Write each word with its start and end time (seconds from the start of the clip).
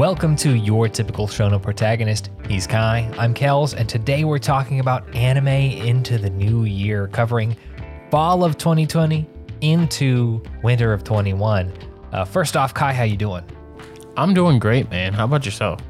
Welcome 0.00 0.34
to 0.36 0.56
your 0.56 0.88
typical 0.88 1.26
Shonen 1.26 1.60
protagonist. 1.60 2.30
He's 2.48 2.66
Kai, 2.66 3.12
I'm 3.18 3.34
Kells, 3.34 3.74
and 3.74 3.86
today 3.86 4.24
we're 4.24 4.38
talking 4.38 4.80
about 4.80 5.14
anime 5.14 5.48
into 5.48 6.16
the 6.16 6.30
new 6.30 6.64
year, 6.64 7.06
covering 7.08 7.54
fall 8.10 8.42
of 8.42 8.56
2020 8.56 9.28
into 9.60 10.42
winter 10.62 10.94
of 10.94 11.04
21. 11.04 11.70
Uh, 12.12 12.24
first 12.24 12.56
off, 12.56 12.72
Kai, 12.72 12.94
how 12.94 13.02
you 13.02 13.18
doing? 13.18 13.44
I'm 14.16 14.32
doing 14.32 14.58
great, 14.58 14.88
man. 14.88 15.12
How 15.12 15.26
about 15.26 15.44
yourself? 15.44 15.82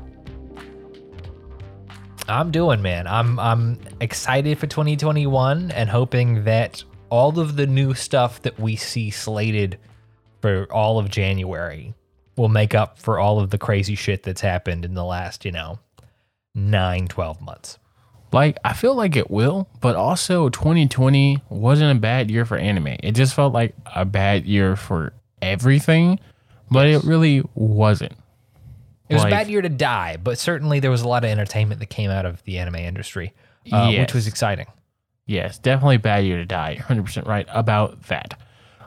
I'm 2.27 2.51
doing, 2.51 2.83
man. 2.83 3.07
I'm 3.07 3.39
I'm 3.39 3.79
excited 4.01 4.59
for 4.59 4.67
2021 4.67 5.71
and 5.71 5.89
hoping 5.89 6.43
that 6.43 6.83
all 7.11 7.39
of 7.39 7.55
the 7.55 7.69
new 7.69 7.95
stuff 7.95 8.43
that 8.43 8.59
we 8.59 8.75
see 8.75 9.11
slated 9.11 9.79
for 10.41 10.67
all 10.73 10.99
of 10.99 11.09
January 11.11 11.95
will 12.37 12.49
make 12.49 12.75
up 12.75 12.99
for 12.99 13.19
all 13.19 13.41
of 13.41 13.51
the 13.51 13.59
crazy 13.59 13.95
shit 13.95 14.23
that's 14.23 14.41
happened 14.41 14.85
in 14.85 14.95
the 14.95 15.05
last, 15.05 15.45
you 15.45 15.53
know, 15.53 15.79
9 16.55 17.09
12 17.09 17.41
months. 17.41 17.79
Like, 18.33 18.59
I 18.65 18.73
feel 18.75 18.95
like 18.95 19.17
it 19.17 19.31
will, 19.31 19.69
but 19.81 19.97
also 19.97 20.49
2020 20.51 21.39
wasn't 21.49 21.97
a 21.97 22.01
bad 22.01 22.31
year 22.31 22.45
for 22.45 22.57
anime. 22.57 22.97
It 23.03 23.13
just 23.13 23.35
felt 23.35 23.53
like 23.53 23.75
a 23.95 24.05
bad 24.05 24.47
year 24.47 24.77
for 24.77 25.13
everything, 25.43 26.21
but 26.71 26.87
it 26.87 27.03
really 27.03 27.43
wasn't. 27.55 28.13
It 29.09 29.15
was 29.15 29.25
Like- 29.25 29.33
a 29.33 29.37
bad 29.37 29.49
year 29.51 29.63
to 29.63 29.69
die, 29.69 30.17
but 30.23 30.39
certainly 30.39 30.79
there 30.79 30.93
was 30.93 31.03
a 31.03 31.09
lot 31.09 31.25
of 31.25 31.31
entertainment 31.31 31.81
that 31.81 31.87
came 31.87 32.11
out 32.11 32.25
of 32.25 32.43
the 32.45 32.59
anime 32.59 32.77
industry, 32.77 33.33
uh, 33.73 33.93
which 33.93 34.15
was 34.15 34.29
exciting. 34.29 34.67
Yes, 35.27 35.59
definitely 35.59 35.97
a 35.97 36.01
bad 36.01 36.25
year 36.25 36.37
to 36.39 36.45
die. 36.47 36.75
You're 36.77 36.85
100% 36.85 37.27
right 37.27 37.47
about 37.51 38.01
that. 38.05 38.39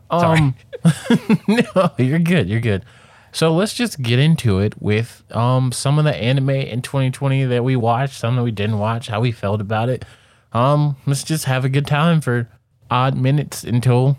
Sorry. 0.09 0.39
Um, 0.39 0.55
no, 1.47 1.91
you're 1.97 2.19
good. 2.19 2.47
You're 2.47 2.61
good. 2.61 2.85
So 3.33 3.53
let's 3.53 3.73
just 3.73 4.01
get 4.01 4.19
into 4.19 4.59
it 4.59 4.81
with 4.81 5.23
um 5.31 5.71
some 5.71 5.99
of 5.99 6.05
the 6.05 6.15
anime 6.15 6.51
in 6.51 6.81
2020 6.81 7.45
that 7.45 7.63
we 7.63 7.75
watched, 7.75 8.13
some 8.13 8.35
that 8.37 8.43
we 8.43 8.51
didn't 8.51 8.77
watch, 8.77 9.07
how 9.07 9.19
we 9.19 9.31
felt 9.31 9.59
about 9.59 9.89
it. 9.89 10.05
Um, 10.53 10.95
let's 11.05 11.23
just 11.23 11.45
have 11.45 11.65
a 11.65 11.69
good 11.69 11.87
time 11.87 12.21
for 12.21 12.47
odd 12.89 13.17
minutes 13.17 13.63
until 13.63 14.17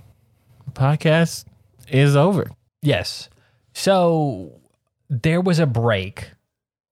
the 0.67 0.73
podcast 0.73 1.45
is 1.89 2.17
over. 2.17 2.51
Yes. 2.83 3.29
So 3.73 4.61
there 5.09 5.41
was 5.41 5.61
a 5.61 5.67
break 5.67 6.31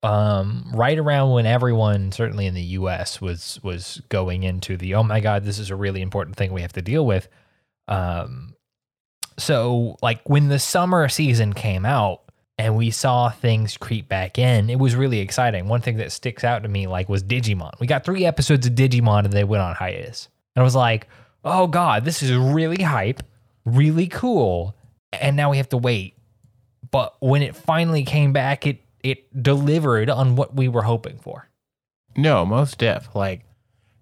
um, 0.04 0.70
right 0.74 0.98
around 0.98 1.30
when 1.30 1.46
everyone, 1.46 2.12
certainly 2.12 2.46
in 2.46 2.54
the 2.54 2.62
U.S., 2.62 3.20
was 3.20 3.60
was 3.62 4.02
going 4.08 4.42
into 4.42 4.76
the 4.76 4.94
oh 4.94 5.02
my 5.02 5.20
god, 5.20 5.44
this 5.44 5.58
is 5.58 5.70
a 5.70 5.76
really 5.76 6.02
important 6.02 6.36
thing 6.36 6.52
we 6.52 6.62
have 6.62 6.72
to 6.74 6.82
deal 6.82 7.04
with. 7.04 7.28
Um, 7.88 8.54
so 9.38 9.96
like 10.02 10.28
when 10.28 10.48
the 10.48 10.58
summer 10.58 11.08
season 11.08 11.52
came 11.52 11.84
out 11.84 12.22
and 12.58 12.76
we 12.76 12.90
saw 12.90 13.30
things 13.30 13.76
creep 13.76 14.08
back 14.08 14.38
in, 14.38 14.70
it 14.70 14.78
was 14.78 14.94
really 14.94 15.20
exciting. 15.20 15.68
One 15.68 15.80
thing 15.80 15.96
that 15.96 16.12
sticks 16.12 16.44
out 16.44 16.62
to 16.62 16.68
me 16.68 16.86
like 16.86 17.08
was 17.08 17.22
Digimon. 17.22 17.78
We 17.80 17.86
got 17.86 18.04
three 18.04 18.24
episodes 18.24 18.66
of 18.66 18.74
Digimon 18.74 19.24
and 19.24 19.32
they 19.32 19.44
went 19.44 19.62
on 19.62 19.74
hiatus, 19.74 20.28
and 20.54 20.62
I 20.62 20.64
was 20.64 20.74
like, 20.74 21.08
oh 21.44 21.66
god, 21.66 22.04
this 22.04 22.22
is 22.22 22.32
really 22.32 22.82
hype, 22.82 23.22
really 23.64 24.06
cool, 24.06 24.74
and 25.12 25.36
now 25.36 25.50
we 25.50 25.56
have 25.56 25.68
to 25.70 25.78
wait 25.78 26.16
but 26.92 27.16
when 27.20 27.42
it 27.42 27.56
finally 27.56 28.04
came 28.04 28.32
back, 28.32 28.66
it 28.66 28.78
it 29.02 29.42
delivered 29.42 30.08
on 30.08 30.36
what 30.36 30.54
we 30.54 30.68
were 30.68 30.82
hoping 30.82 31.18
for. 31.18 31.48
No, 32.16 32.46
most 32.46 32.78
def. 32.78 33.08
Like 33.16 33.44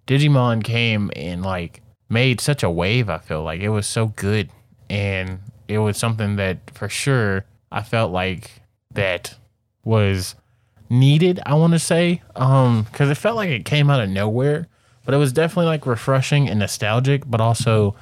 Digimon 0.07 0.63
came 0.63 1.11
and 1.17 1.43
like 1.43 1.81
made 2.11 2.41
such 2.41 2.63
a 2.63 2.69
wave, 2.69 3.09
I 3.09 3.19
feel 3.19 3.43
like. 3.43 3.63
It 3.63 3.71
was 3.71 3.87
so 3.87 4.09
good. 4.09 4.51
And 4.91 5.39
it 5.69 5.79
was 5.79 5.97
something 5.97 6.37
that 6.37 6.59
for 6.75 6.89
sure 6.89 7.47
I 7.73 7.83
felt 7.83 8.13
like 8.13 8.51
that 8.93 9.37
was 9.85 10.35
needed, 10.91 11.41
I 11.47 11.55
want 11.55 11.73
to 11.73 11.79
say. 11.79 12.23
Um, 12.37 12.83
because 12.83 13.09
it 13.09 13.15
felt 13.15 13.37
like 13.37 13.51
it 13.51 13.65
came 13.65 13.89
out 13.89 14.01
of 14.01 14.11
nowhere. 14.11 14.67
But 15.05 15.15
it 15.15 15.19
was 15.19 15.33
definitely 15.33 15.67
like 15.67 15.87
refreshing 15.87 16.49
and 16.49 16.59
nostalgic, 16.59 17.23
but 17.27 17.41
also 17.41 17.95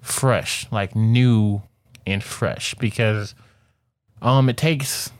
fresh, 0.00 0.66
like 0.70 0.96
new 0.96 1.62
and 2.06 2.22
fresh. 2.22 2.74
Because 2.74 3.34
um 4.22 4.48
it 4.48 4.56
takes 4.56 5.12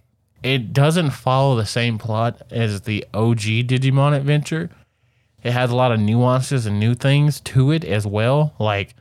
it 0.44 0.72
doesn't 0.74 1.10
follow 1.10 1.56
the 1.56 1.66
same 1.66 1.96
plot 1.98 2.42
as 2.50 2.82
the 2.82 3.04
OG 3.14 3.66
Digimon 3.66 4.14
adventure. 4.14 4.70
It 5.42 5.52
has 5.52 5.70
a 5.70 5.76
lot 5.76 5.90
of 5.90 6.00
nuances 6.00 6.66
and 6.66 6.78
new 6.78 6.94
things 6.94 7.40
to 7.40 7.70
it 7.70 7.82
as 7.82 8.06
well. 8.06 8.54
Like, 8.58 8.94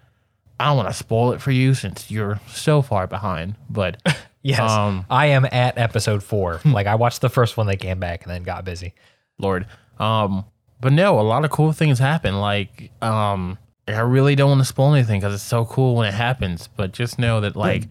I 0.60 0.66
don't 0.68 0.78
want 0.78 0.90
to 0.90 0.94
spoil 0.94 1.32
it 1.34 1.42
for 1.42 1.52
you 1.52 1.74
since 1.74 2.10
you're 2.12 2.40
so 2.48 2.82
far 2.82 3.08
behind, 3.08 3.56
but 3.70 3.98
Yes, 4.46 4.60
Um, 4.60 5.06
I 5.10 5.28
am 5.28 5.46
at 5.46 5.78
episode 5.78 6.22
four. 6.22 6.60
like 6.66 6.86
I 6.86 6.96
watched 6.96 7.22
the 7.22 7.30
first 7.30 7.56
one, 7.56 7.66
they 7.66 7.78
came 7.78 8.00
back 8.00 8.24
and 8.24 8.32
then 8.34 8.44
got 8.44 8.66
busy. 8.66 8.94
Lord. 9.40 9.66
Um, 10.00 10.44
but 10.82 10.92
no, 10.92 11.18
a 11.20 11.22
lot 11.22 11.46
of 11.46 11.52
cool 11.52 11.72
things 11.72 11.98
happen. 11.98 12.38
Like, 12.40 12.92
um, 13.02 13.58
I 13.88 14.02
really 14.02 14.36
don't 14.36 14.50
want 14.50 14.60
to 14.62 14.66
spoil 14.66 14.94
anything 14.96 15.22
because 15.22 15.34
it's 15.34 15.44
so 15.44 15.64
cool 15.64 15.96
when 15.96 16.08
it 16.10 16.14
happens. 16.14 16.68
But 16.76 16.92
just 16.92 17.18
know 17.18 17.40
that 17.40 17.56
like 17.56 17.84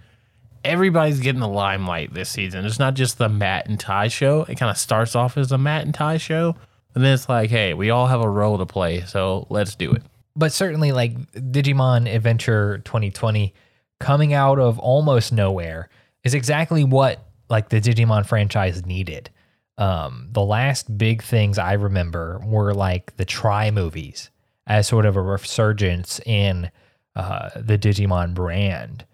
everybody's 0.65 1.21
getting 1.21 1.41
the 1.41 1.49
limelight 1.49 2.13
this 2.13 2.29
season. 2.29 2.65
It's 2.67 2.79
not 2.79 2.95
just 2.95 3.17
the 3.19 3.29
Matt 3.31 3.67
and 3.69 3.81
Ty 3.81 4.09
show. 4.09 4.43
It 4.43 4.59
kind 4.59 4.71
of 4.71 4.77
starts 4.77 5.17
off 5.17 5.37
as 5.39 5.53
a 5.53 5.59
Matt 5.59 5.85
and 5.87 5.95
Ty 5.95 6.19
show, 6.19 6.55
and 6.95 7.03
then 7.03 7.15
it's 7.15 7.29
like, 7.31 7.49
hey, 7.51 7.73
we 7.75 7.89
all 7.91 8.07
have 8.09 8.21
a 8.21 8.29
role 8.29 8.59
to 8.59 8.67
play, 8.67 9.01
so 9.03 9.47
let's 9.49 9.75
do 9.75 9.91
it. 9.93 10.03
But 10.35 10.53
certainly, 10.53 10.93
like 10.93 11.15
Digimon 11.33 12.13
Adventure 12.13 12.79
2020 12.85 13.55
coming 14.01 14.33
out 14.33 14.59
of 14.59 14.79
almost 14.79 15.33
nowhere 15.33 15.89
is 16.25 16.35
exactly 16.35 16.85
what 16.85 17.25
like 17.49 17.69
the 17.69 17.81
Digimon 17.81 18.27
franchise 18.27 18.85
needed. 18.87 19.31
Um, 19.79 20.29
the 20.33 20.43
last 20.43 20.97
big 20.97 21.23
things 21.23 21.59
I 21.59 21.75
remember 21.75 22.41
were 22.45 22.75
like 22.75 23.17
the 23.17 23.25
Tri 23.25 23.71
movies 23.71 24.31
as 24.67 24.87
sort 24.87 25.07
of 25.07 25.17
a 25.17 25.23
resurgence 25.23 26.21
in 26.25 26.71
uh, 27.15 27.51
the 27.57 27.79
Digimon 27.79 28.35
brand. 28.35 29.05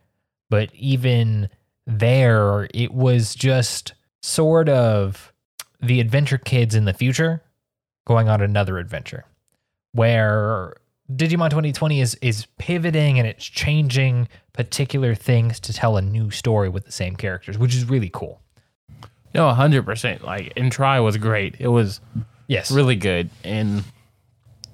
But 0.51 0.71
even 0.75 1.49
there, 1.87 2.69
it 2.75 2.93
was 2.93 3.35
just 3.35 3.95
sort 4.23 4.69
of 4.69 5.33
the 5.81 6.01
adventure 6.01 6.39
kids 6.39 6.75
in 6.75 6.85
the 6.85 6.93
future 6.93 7.43
going 8.07 8.29
on 8.29 8.41
another 8.41 8.79
adventure 8.79 9.25
where 9.93 10.75
Digimon 11.11 11.49
2020 11.51 12.01
is 12.01 12.15
is 12.21 12.47
pivoting 12.59 13.19
and 13.19 13.27
it's 13.27 13.45
changing 13.45 14.29
particular 14.53 15.15
things 15.15 15.59
to 15.61 15.73
tell 15.73 15.97
a 15.97 16.03
new 16.03 16.31
story 16.31 16.69
with 16.69 16.85
the 16.85 16.93
same 16.93 17.17
characters, 17.17 17.57
which 17.57 17.75
is 17.75 17.89
really 17.89 18.11
cool. 18.13 18.41
No, 19.35 19.51
hundred 19.51 19.85
percent. 19.85 20.23
Like, 20.25 20.53
and 20.57 20.71
Tri 20.71 21.01
was 21.01 21.17
great. 21.17 21.57
It 21.59 21.69
was 21.69 22.01
Yes. 22.47 22.71
really 22.71 22.97
good, 22.97 23.31
and 23.45 23.85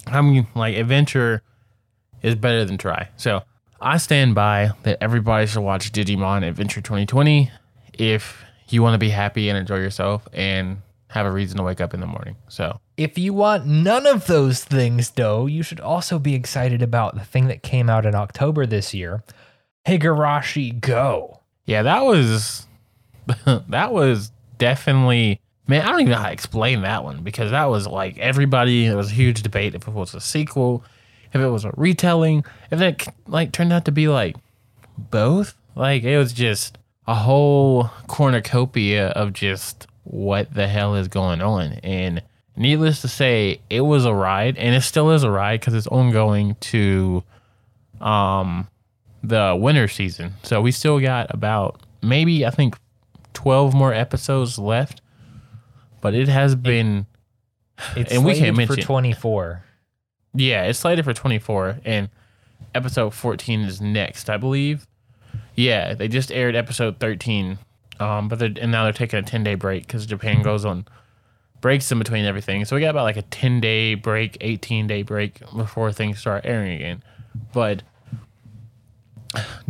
I 0.06 0.20
mean, 0.22 0.46
like, 0.54 0.76
Adventure 0.76 1.42
is 2.22 2.34
better 2.36 2.64
than 2.64 2.78
Tri. 2.78 3.08
So 3.16 3.42
I 3.80 3.96
stand 3.98 4.34
by 4.34 4.70
that. 4.84 4.98
Everybody 5.00 5.46
should 5.46 5.60
watch 5.62 5.90
Digimon 5.92 6.46
Adventure 6.46 6.80
2020 6.80 7.50
if 7.94 8.42
you 8.68 8.82
want 8.82 8.94
to 8.94 8.98
be 8.98 9.10
happy 9.10 9.48
and 9.48 9.58
enjoy 9.58 9.76
yourself 9.76 10.26
and 10.32 10.78
have 11.14 11.26
a 11.26 11.30
reason 11.30 11.56
to 11.58 11.62
wake 11.62 11.80
up 11.80 11.94
in 11.94 12.00
the 12.00 12.06
morning. 12.06 12.34
So 12.48 12.80
If 12.96 13.16
you 13.16 13.32
want 13.32 13.66
none 13.66 14.04
of 14.06 14.26
those 14.26 14.64
things 14.64 15.10
though, 15.10 15.46
you 15.46 15.62
should 15.62 15.78
also 15.80 16.18
be 16.18 16.34
excited 16.34 16.82
about 16.82 17.14
the 17.14 17.24
thing 17.24 17.46
that 17.46 17.62
came 17.62 17.88
out 17.88 18.04
in 18.04 18.14
October 18.16 18.66
this 18.66 18.92
year, 18.92 19.22
Higurashi 19.86 20.80
Go. 20.80 21.40
yeah, 21.66 21.82
that 21.82 22.04
was 22.04 22.66
that 23.68 23.92
was 23.92 24.32
definitely 24.58 25.40
man. 25.66 25.82
I 25.82 25.90
don't 25.90 26.00
even 26.00 26.10
know 26.12 26.18
how 26.18 26.26
to 26.26 26.32
explain 26.32 26.82
that 26.82 27.04
one 27.04 27.22
because 27.22 27.52
that 27.52 27.66
was 27.66 27.86
like 27.86 28.18
everybody. 28.18 28.88
There 28.88 28.96
was 28.96 29.10
a 29.10 29.14
huge 29.14 29.42
debate 29.42 29.74
if 29.74 29.86
it 29.86 29.94
was 29.94 30.14
a 30.14 30.20
sequel, 30.20 30.84
if 31.32 31.40
it 31.40 31.48
was 31.48 31.64
a 31.64 31.72
retelling, 31.76 32.44
if 32.70 32.80
it 32.80 33.06
like 33.26 33.52
turned 33.52 33.72
out 33.72 33.84
to 33.84 33.92
be 33.92 34.08
like 34.08 34.36
both. 34.98 35.54
Like 35.76 36.02
it 36.02 36.18
was 36.18 36.32
just 36.32 36.78
a 37.06 37.14
whole 37.14 37.90
cornucopia 38.08 39.08
of 39.10 39.32
just 39.32 39.86
what 40.04 40.52
the 40.54 40.68
hell 40.68 40.94
is 40.94 41.08
going 41.08 41.40
on. 41.40 41.72
And 41.82 42.22
needless 42.56 43.00
to 43.02 43.08
say, 43.08 43.60
it 43.68 43.82
was 43.82 44.04
a 44.04 44.14
ride, 44.14 44.56
and 44.56 44.74
it 44.74 44.82
still 44.82 45.10
is 45.10 45.22
a 45.22 45.30
ride 45.30 45.60
because 45.60 45.74
it's 45.74 45.86
ongoing 45.88 46.56
to 46.60 47.22
um 48.00 48.68
the 49.22 49.56
winter 49.58 49.88
season. 49.88 50.34
So 50.42 50.60
we 50.60 50.70
still 50.72 51.00
got 51.00 51.32
about 51.34 51.80
maybe 52.02 52.44
I 52.46 52.50
think 52.50 52.76
twelve 53.32 53.74
more 53.74 53.92
episodes 53.92 54.58
left. 54.58 55.00
But 56.00 56.14
it 56.14 56.28
has 56.28 56.54
been 56.54 57.06
It's 57.96 58.12
And 58.12 58.24
we 58.24 58.34
slated 58.34 58.56
can't 58.56 58.68
for 58.68 58.76
24. 58.76 59.64
Yeah, 60.34 60.64
it's 60.64 60.78
slated 60.80 61.04
for 61.04 61.14
24, 61.14 61.78
and 61.84 62.10
episode 62.74 63.14
14 63.14 63.60
is 63.62 63.80
next, 63.80 64.28
I 64.28 64.36
believe. 64.36 64.86
Yeah, 65.54 65.94
they 65.94 66.08
just 66.08 66.30
aired 66.32 66.56
episode 66.56 66.98
13, 66.98 67.58
um, 68.00 68.28
but 68.28 68.38
they're, 68.38 68.52
and 68.60 68.70
now 68.72 68.84
they're 68.84 68.92
taking 68.92 69.18
a 69.18 69.22
10 69.22 69.44
day 69.44 69.54
break 69.54 69.86
because 69.86 70.06
Japan 70.06 70.42
goes 70.42 70.64
on 70.64 70.86
breaks 71.64 71.90
in 71.90 71.98
between 71.98 72.26
everything. 72.26 72.62
So 72.66 72.76
we 72.76 72.82
got 72.82 72.90
about 72.90 73.04
like 73.04 73.16
a 73.16 73.22
10 73.22 73.60
day 73.62 73.94
break, 73.94 74.36
18 74.42 74.86
day 74.86 75.02
break 75.02 75.40
before 75.56 75.92
things 75.92 76.18
start 76.18 76.44
airing 76.44 76.72
again. 76.72 77.02
But 77.54 77.82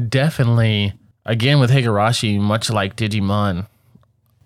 definitely, 0.09 0.93
again 1.25 1.61
with 1.61 1.71
Higurashi, 1.71 2.41
much 2.41 2.69
like 2.69 2.97
Digimon, 2.97 3.69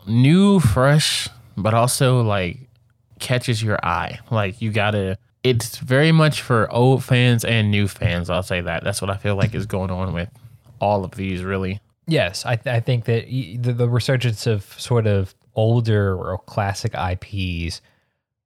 new, 0.06 0.60
fresh, 0.60 1.30
but 1.56 1.72
also 1.72 2.20
like 2.20 2.68
catches 3.18 3.62
your 3.62 3.78
eye. 3.82 4.18
Like 4.30 4.60
you 4.60 4.70
gotta. 4.70 5.16
It's 5.42 5.78
very 5.78 6.12
much 6.12 6.42
for 6.42 6.70
old 6.70 7.02
fans 7.02 7.46
and 7.46 7.70
new 7.70 7.88
fans. 7.88 8.28
I'll 8.28 8.42
say 8.42 8.60
that. 8.60 8.84
That's 8.84 9.00
what 9.00 9.08
I 9.08 9.16
feel 9.16 9.36
like 9.36 9.54
is 9.54 9.64
going 9.64 9.90
on 9.90 10.12
with 10.12 10.28
all 10.80 11.02
of 11.02 11.12
these. 11.12 11.42
Really. 11.42 11.80
Yes, 12.08 12.46
I, 12.46 12.56
th- 12.56 12.74
I 12.74 12.80
think 12.80 13.04
that 13.04 13.26
the, 13.26 13.72
the 13.72 13.88
resurgence 13.88 14.46
of 14.46 14.64
sort 14.78 15.06
of 15.06 15.34
older 15.54 16.16
or 16.16 16.38
classic 16.38 16.94
IPs 16.94 17.82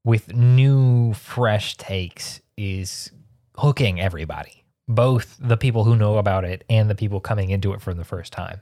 with 0.04 0.34
new, 0.34 1.14
fresh 1.14 1.76
takes 1.76 2.40
is 2.56 3.12
hooking 3.56 4.00
everybody, 4.00 4.64
both 4.88 5.36
the 5.40 5.56
people 5.56 5.84
who 5.84 5.94
know 5.94 6.18
about 6.18 6.44
it 6.44 6.64
and 6.68 6.90
the 6.90 6.94
people 6.96 7.20
coming 7.20 7.50
into 7.50 7.72
it 7.72 7.80
for 7.80 7.94
the 7.94 8.04
first 8.04 8.32
time. 8.32 8.60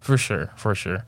For 0.00 0.16
sure, 0.16 0.52
for 0.56 0.74
sure. 0.74 1.04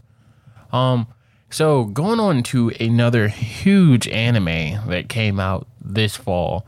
Um, 0.73 1.07
so 1.49 1.85
going 1.85 2.21
on 2.21 2.43
to 2.45 2.71
another 2.79 3.29
huge 3.29 4.07
anime 4.09 4.87
that 4.89 5.09
came 5.09 5.41
out 5.41 5.67
this 5.81 6.17
fall, 6.17 6.67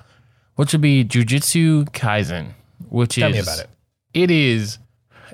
which 0.56 0.72
would 0.72 0.80
be 0.80 1.04
Jujutsu 1.04 1.90
Kaisen, 1.90 2.52
which 2.88 3.16
Tell 3.16 3.28
is 3.30 3.34
Tell 3.34 3.44
me 3.44 3.52
about 3.52 3.58
it. 3.58 3.70
It 4.14 4.30
is 4.30 4.78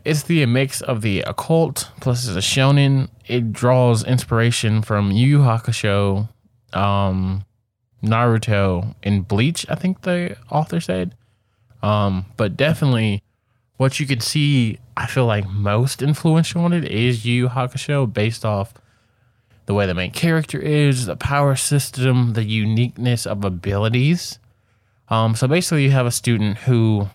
it's 0.08 0.22
the 0.22 0.46
mix 0.46 0.81
of 0.81 1.02
the 1.02 1.20
occult 1.20 1.90
plus 2.00 2.26
it's 2.26 2.37
a 2.37 2.40
shonen. 2.40 3.10
It 3.26 3.52
draws 3.52 4.05
inspiration 4.05 4.81
from 4.81 5.10
Yu 5.10 5.26
Yu 5.26 5.38
Hakusho, 5.40 6.31
um, 6.72 7.44
Naruto, 8.02 8.94
and 9.02 9.28
Bleach. 9.28 9.66
I 9.69 9.75
think 9.75 10.02
the 10.02 10.37
author 10.50 10.81
said. 10.81 11.14
Um, 11.82 12.25
but 12.38 12.56
definitely, 12.56 13.22
what 13.76 14.00
you 14.00 14.06
could 14.06 14.22
see, 14.22 14.78
I 14.96 15.06
feel 15.06 15.26
like 15.26 15.46
most 15.46 16.00
influential 16.00 16.64
on 16.64 16.72
it 16.72 16.84
is 16.84 17.26
Yu 17.26 17.34
Yu 17.34 17.49
Hakusho, 17.50 18.11
based 18.11 18.46
off 18.46 18.72
the 19.66 19.75
way 19.75 19.84
the 19.84 19.94
main 19.94 20.11
character 20.11 20.58
is, 20.58 21.04
the 21.04 21.16
power 21.16 21.54
system, 21.54 22.32
the 22.32 22.44
uniqueness 22.44 23.26
of 23.26 23.44
abilities. 23.44 24.38
Um, 25.11 25.37
so 25.37 25.46
basically, 25.46 25.84
you 25.84 25.90
have 25.90 26.06
a 26.06 26.11
student 26.11 26.56
who 26.58 27.11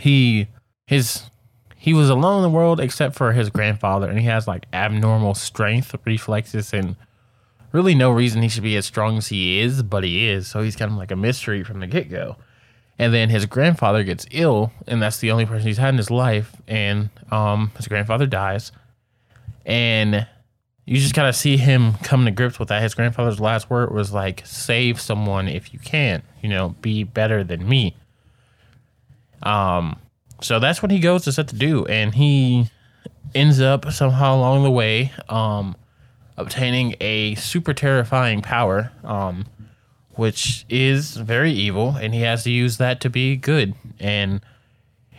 he 0.00 0.48
his 0.86 1.30
he 1.82 1.94
was 1.94 2.10
alone 2.10 2.36
in 2.36 2.42
the 2.42 2.54
world 2.54 2.78
except 2.78 3.16
for 3.16 3.32
his 3.32 3.48
grandfather, 3.48 4.06
and 4.06 4.18
he 4.18 4.26
has 4.26 4.46
like 4.46 4.66
abnormal 4.70 5.34
strength, 5.34 5.94
reflexes, 6.04 6.74
and 6.74 6.94
really 7.72 7.94
no 7.94 8.10
reason 8.10 8.42
he 8.42 8.50
should 8.50 8.62
be 8.62 8.76
as 8.76 8.84
strong 8.84 9.16
as 9.16 9.28
he 9.28 9.60
is, 9.60 9.82
but 9.82 10.04
he 10.04 10.28
is. 10.28 10.46
So 10.46 10.60
he's 10.60 10.76
kind 10.76 10.90
of 10.90 10.98
like 10.98 11.10
a 11.10 11.16
mystery 11.16 11.64
from 11.64 11.80
the 11.80 11.86
get 11.86 12.10
go. 12.10 12.36
And 12.98 13.14
then 13.14 13.30
his 13.30 13.46
grandfather 13.46 14.04
gets 14.04 14.26
ill, 14.30 14.72
and 14.86 15.00
that's 15.00 15.20
the 15.20 15.30
only 15.30 15.46
person 15.46 15.68
he's 15.68 15.78
had 15.78 15.94
in 15.94 15.96
his 15.96 16.10
life. 16.10 16.54
And 16.68 17.08
um, 17.30 17.72
his 17.78 17.88
grandfather 17.88 18.26
dies, 18.26 18.72
and 19.64 20.26
you 20.84 20.98
just 20.98 21.14
kind 21.14 21.28
of 21.28 21.34
see 21.34 21.56
him 21.56 21.94
come 22.02 22.26
to 22.26 22.30
grips 22.30 22.58
with 22.58 22.68
that. 22.68 22.82
His 22.82 22.94
grandfather's 22.94 23.40
last 23.40 23.70
word 23.70 23.90
was 23.90 24.12
like, 24.12 24.42
"Save 24.44 25.00
someone 25.00 25.48
if 25.48 25.72
you 25.72 25.78
can. 25.78 26.22
You 26.42 26.50
know, 26.50 26.76
be 26.82 27.04
better 27.04 27.42
than 27.42 27.66
me." 27.66 27.96
Um, 29.42 29.98
so 30.42 30.58
that's 30.58 30.82
what 30.82 30.90
he 30.90 30.98
goes 30.98 31.24
to 31.24 31.32
set 31.32 31.48
to 31.48 31.56
do, 31.56 31.86
and 31.86 32.14
he 32.14 32.68
ends 33.34 33.60
up 33.60 33.90
somehow 33.92 34.36
along 34.36 34.64
the 34.64 34.70
way, 34.70 35.12
um, 35.28 35.76
obtaining 36.36 36.94
a 37.00 37.34
super 37.36 37.74
terrifying 37.74 38.42
power, 38.42 38.92
um, 39.04 39.46
which 40.14 40.64
is 40.68 41.16
very 41.16 41.52
evil, 41.52 41.96
and 42.00 42.14
he 42.14 42.22
has 42.22 42.44
to 42.44 42.50
use 42.50 42.78
that 42.78 43.00
to 43.00 43.10
be 43.10 43.36
good, 43.36 43.74
and 43.98 44.40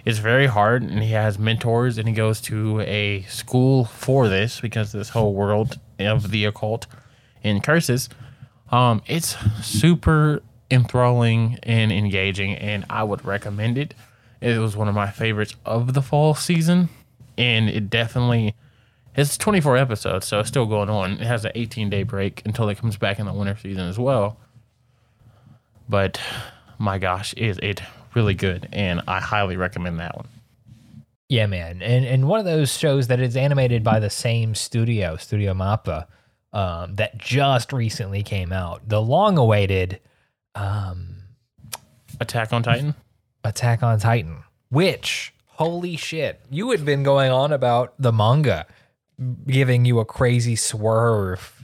it's 0.03 0.19
very 0.19 0.47
hard. 0.47 0.83
And 0.83 1.03
he 1.03 1.12
has 1.12 1.38
mentors, 1.38 1.97
and 1.97 2.07
he 2.07 2.13
goes 2.13 2.41
to 2.41 2.81
a 2.81 3.21
school 3.24 3.85
for 3.85 4.27
this 4.27 4.59
because 4.59 4.91
this 4.91 5.09
whole 5.09 5.33
world 5.33 5.79
of 6.00 6.31
the 6.31 6.45
occult 6.45 6.88
and 7.44 7.63
curses. 7.63 8.09
Um, 8.71 9.01
it's 9.06 9.35
super 9.63 10.41
enthralling 10.69 11.59
and 11.63 11.91
engaging, 11.91 12.56
and 12.56 12.85
I 12.89 13.03
would 13.03 13.25
recommend 13.25 13.77
it. 13.77 13.94
It 14.41 14.57
was 14.57 14.75
one 14.75 14.88
of 14.88 14.95
my 14.95 15.09
favorites 15.09 15.55
of 15.65 15.93
the 15.93 16.01
fall 16.01 16.33
season, 16.33 16.89
and 17.38 17.69
it 17.69 17.89
definitely 17.89 18.55
it's 19.15 19.38
24 19.38 19.77
episodes, 19.77 20.27
so 20.27 20.39
it's 20.39 20.49
still 20.49 20.65
going 20.65 20.89
on. 20.89 21.13
It 21.13 21.27
has 21.27 21.45
an 21.45 21.51
18 21.55 21.89
day 21.89 22.03
break 22.03 22.41
until 22.45 22.69
it 22.69 22.77
comes 22.77 22.97
back 22.97 23.19
in 23.19 23.25
the 23.25 23.33
winter 23.33 23.57
season 23.57 23.88
as 23.88 23.99
well. 23.99 24.38
But 25.89 26.19
my 26.79 26.97
gosh, 26.97 27.33
is 27.33 27.59
it 27.61 27.81
really 28.15 28.33
good, 28.33 28.67
and 28.71 29.01
I 29.07 29.19
highly 29.19 29.57
recommend 29.57 29.99
that 29.99 30.15
one. 30.15 30.27
Yeah, 31.29 31.45
man, 31.45 31.81
and 31.81 32.05
and 32.05 32.27
one 32.27 32.39
of 32.39 32.45
those 32.45 32.75
shows 32.75 33.07
that 33.07 33.19
is 33.19 33.38
animated 33.38 33.83
by 33.83 33.99
the 33.99 34.09
same 34.09 34.55
studio, 34.55 35.17
Studio 35.17 35.53
Mappa, 35.53 36.07
um, 36.51 36.95
that 36.95 37.17
just 37.17 37.71
recently 37.71 38.23
came 38.23 38.51
out, 38.51 38.88
the 38.88 39.01
long-awaited 39.01 39.99
um, 40.55 41.17
Attack 42.19 42.53
on 42.53 42.63
Titan. 42.63 42.95
Attack 43.43 43.83
on 43.83 43.99
Titan, 43.99 44.43
which 44.69 45.33
holy 45.47 45.95
shit, 45.95 46.41
you 46.49 46.71
had 46.71 46.85
been 46.85 47.03
going 47.03 47.31
on 47.31 47.51
about 47.51 47.93
the 47.99 48.11
manga 48.11 48.65
giving 49.47 49.85
you 49.85 49.99
a 49.99 50.05
crazy 50.05 50.55
swerve 50.55 51.61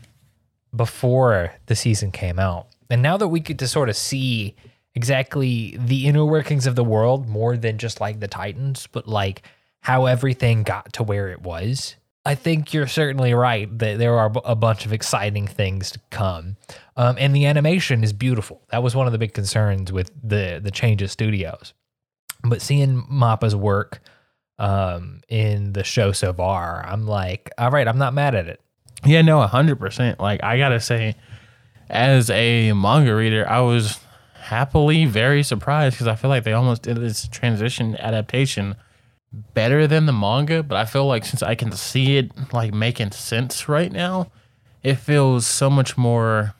before 0.76 1.54
the 1.66 1.76
season 1.76 2.12
came 2.12 2.40
out. 2.40 2.68
And 2.90 3.02
now 3.02 3.18
that 3.18 3.28
we 3.28 3.40
get 3.40 3.58
to 3.60 3.68
sort 3.68 3.90
of 3.90 3.96
see 3.96 4.56
exactly 4.96 5.78
the 5.80 6.08
inner 6.08 6.26
workings 6.26 6.68
of 6.68 6.76
the 6.76 6.84
world 6.84 7.28
more 7.28 7.58
than 7.58 7.78
just 7.78 8.00
like 8.00 8.20
the 8.20 8.28
Titans, 8.28 8.88
but 8.92 9.08
like 9.08 9.44
how 9.82 10.06
everything 10.06 10.64
got 10.64 10.94
to 10.94 11.04
where 11.04 11.30
it 11.30 11.42
was, 11.42 11.96
I 12.28 12.36
think 12.36 12.74
you're 12.74 12.88
certainly 12.88 13.34
right 13.34 13.70
that 13.80 14.00
there 14.00 14.20
are 14.20 14.30
a 14.44 14.54
bunch 14.54 14.86
of 14.86 14.92
exciting 14.92 15.48
things 15.48 15.92
to 15.92 16.00
come. 16.10 16.58
Um, 16.98 17.16
and 17.18 17.34
the 17.34 17.46
animation 17.46 18.04
is 18.04 18.12
beautiful. 18.12 18.62
That 18.70 18.84
was 18.84 18.94
one 18.94 19.08
of 19.08 19.14
the 19.14 19.18
big 19.18 19.34
concerns 19.34 19.94
with 19.94 20.12
the 20.22 20.60
the 20.62 20.70
change 20.70 21.02
of 21.02 21.10
studios. 21.10 21.74
But 22.44 22.62
seeing 22.62 23.06
Mappa's 23.10 23.56
work 23.56 24.02
um, 24.60 25.22
in 25.30 25.72
the 25.72 25.86
show 25.86 26.12
so 26.12 26.34
far, 26.34 26.86
I'm 26.86 27.08
like, 27.08 27.50
all 27.58 27.72
right, 27.72 27.88
I'm 27.88 27.98
not 27.98 28.14
mad 28.14 28.36
at 28.36 28.48
it. 28.48 28.60
Yeah, 29.06 29.22
no, 29.22 29.40
hundred 29.44 29.80
percent. 29.80 30.20
Like 30.20 30.44
I 30.44 30.58
gotta 30.58 30.82
say, 30.82 31.16
as 31.90 32.30
a 32.30 32.74
manga 32.74 33.16
reader, 33.16 33.50
I 33.50 33.62
was 33.62 34.02
happily 34.34 35.06
very 35.06 35.44
surprised 35.44 35.96
because 35.96 36.08
I 36.08 36.16
feel 36.16 36.30
like 36.30 36.44
they 36.44 36.52
almost 36.52 36.82
did 36.82 36.98
this 36.98 37.26
transition 37.30 37.96
adaptation 37.96 38.76
better 39.32 39.88
than 39.88 40.06
the 40.06 40.14
manga. 40.14 40.64
But 40.64 40.78
I 40.78 40.86
feel 40.86 41.06
like 41.06 41.26
since 41.26 41.44
I 41.44 41.56
can 41.56 41.72
see 41.72 42.18
it 42.18 42.32
like 42.54 42.74
making 42.74 43.12
sense 43.12 43.68
right 43.68 43.92
now, 43.92 44.32
it 44.84 44.96
feels 44.96 45.46
so 45.46 45.70
much 45.70 45.98
more. 45.98 46.54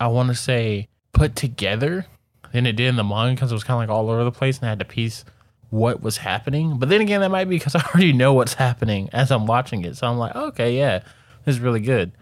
I 0.00 0.08
want 0.08 0.28
to 0.28 0.34
say 0.34 0.88
put 1.12 1.36
together 1.36 2.06
than 2.52 2.66
it 2.66 2.72
did 2.76 2.88
in 2.88 2.96
the 2.96 3.04
manga 3.04 3.34
because 3.34 3.50
it 3.50 3.54
was 3.54 3.64
kind 3.64 3.82
of 3.82 3.88
like 3.88 3.96
all 3.96 4.10
over 4.10 4.24
the 4.24 4.32
place 4.32 4.58
and 4.58 4.66
I 4.66 4.70
had 4.70 4.78
to 4.80 4.84
piece 4.84 5.24
what 5.70 6.02
was 6.02 6.18
happening. 6.18 6.78
But 6.78 6.88
then 6.88 7.00
again, 7.00 7.20
that 7.20 7.30
might 7.30 7.48
be 7.48 7.56
because 7.56 7.74
I 7.74 7.80
already 7.80 8.12
know 8.12 8.32
what's 8.32 8.54
happening 8.54 9.10
as 9.12 9.30
I'm 9.30 9.46
watching 9.46 9.84
it. 9.84 9.96
So 9.96 10.06
I'm 10.06 10.18
like, 10.18 10.34
okay, 10.34 10.76
yeah, 10.76 11.00
this 11.44 11.56
is 11.56 11.60
really 11.60 11.80
good. 11.80 12.12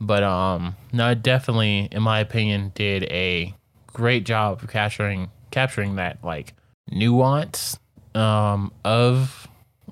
But 0.00 0.22
um, 0.22 0.76
no, 0.92 1.10
it 1.10 1.22
definitely, 1.22 1.88
in 1.92 2.02
my 2.02 2.20
opinion, 2.20 2.72
did 2.74 3.04
a 3.04 3.54
great 3.86 4.24
job 4.24 4.62
of 4.62 4.70
capturing 4.70 5.30
capturing 5.50 5.96
that 5.96 6.24
like 6.24 6.54
nuance 6.90 7.78
um 8.14 8.72
of 8.84 9.48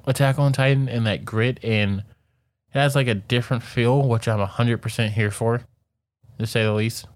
Attack 0.07 0.39
on 0.39 0.53
Titan 0.53 0.89
and 0.89 1.07
that 1.07 1.25
grit 1.25 1.63
and 1.63 2.01
it 2.01 2.79
has 2.79 2.95
like 2.95 3.09
a 3.09 3.15
different 3.15 3.63
feel, 3.63 4.03
which 4.07 4.29
I'm 4.29 4.41
hundred 4.41 4.83
percent 4.83 5.15
here 5.15 5.31
for, 5.31 5.63
to 6.39 6.47
say 6.47 6.63
the 6.65 6.73
least. 6.73 7.07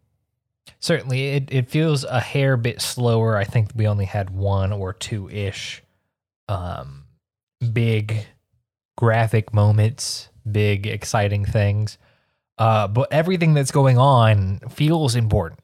Certainly, 0.79 1.29
it, 1.29 1.53
it 1.53 1.71
feels 1.71 2.05
a 2.05 2.21
hair 2.21 2.57
bit 2.57 2.81
slower. 2.81 3.37
I 3.37 3.45
think 3.45 3.71
we 3.75 3.87
only 3.87 4.05
had 4.05 4.31
one 4.31 4.73
or 4.73 4.93
two 4.93 5.29
ish 5.29 5.83
um, 6.49 7.05
big 7.73 8.27
graphic 8.97 9.53
moments, 9.53 10.29
big 10.51 10.87
exciting 10.87 11.45
things. 11.45 11.99
Uh, 12.59 12.87
but 12.87 13.13
everything 13.13 13.55
that's 13.55 13.71
going 13.71 13.99
on 13.99 14.61
feels 14.71 15.15
important. 15.17 15.61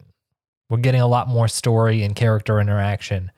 We're 0.70 0.78
getting 0.78 1.00
a 1.00 1.06
lot 1.06 1.28
more 1.28 1.48
story 1.48 2.02
and 2.02 2.14
character 2.14 2.60
interaction, 2.60 3.30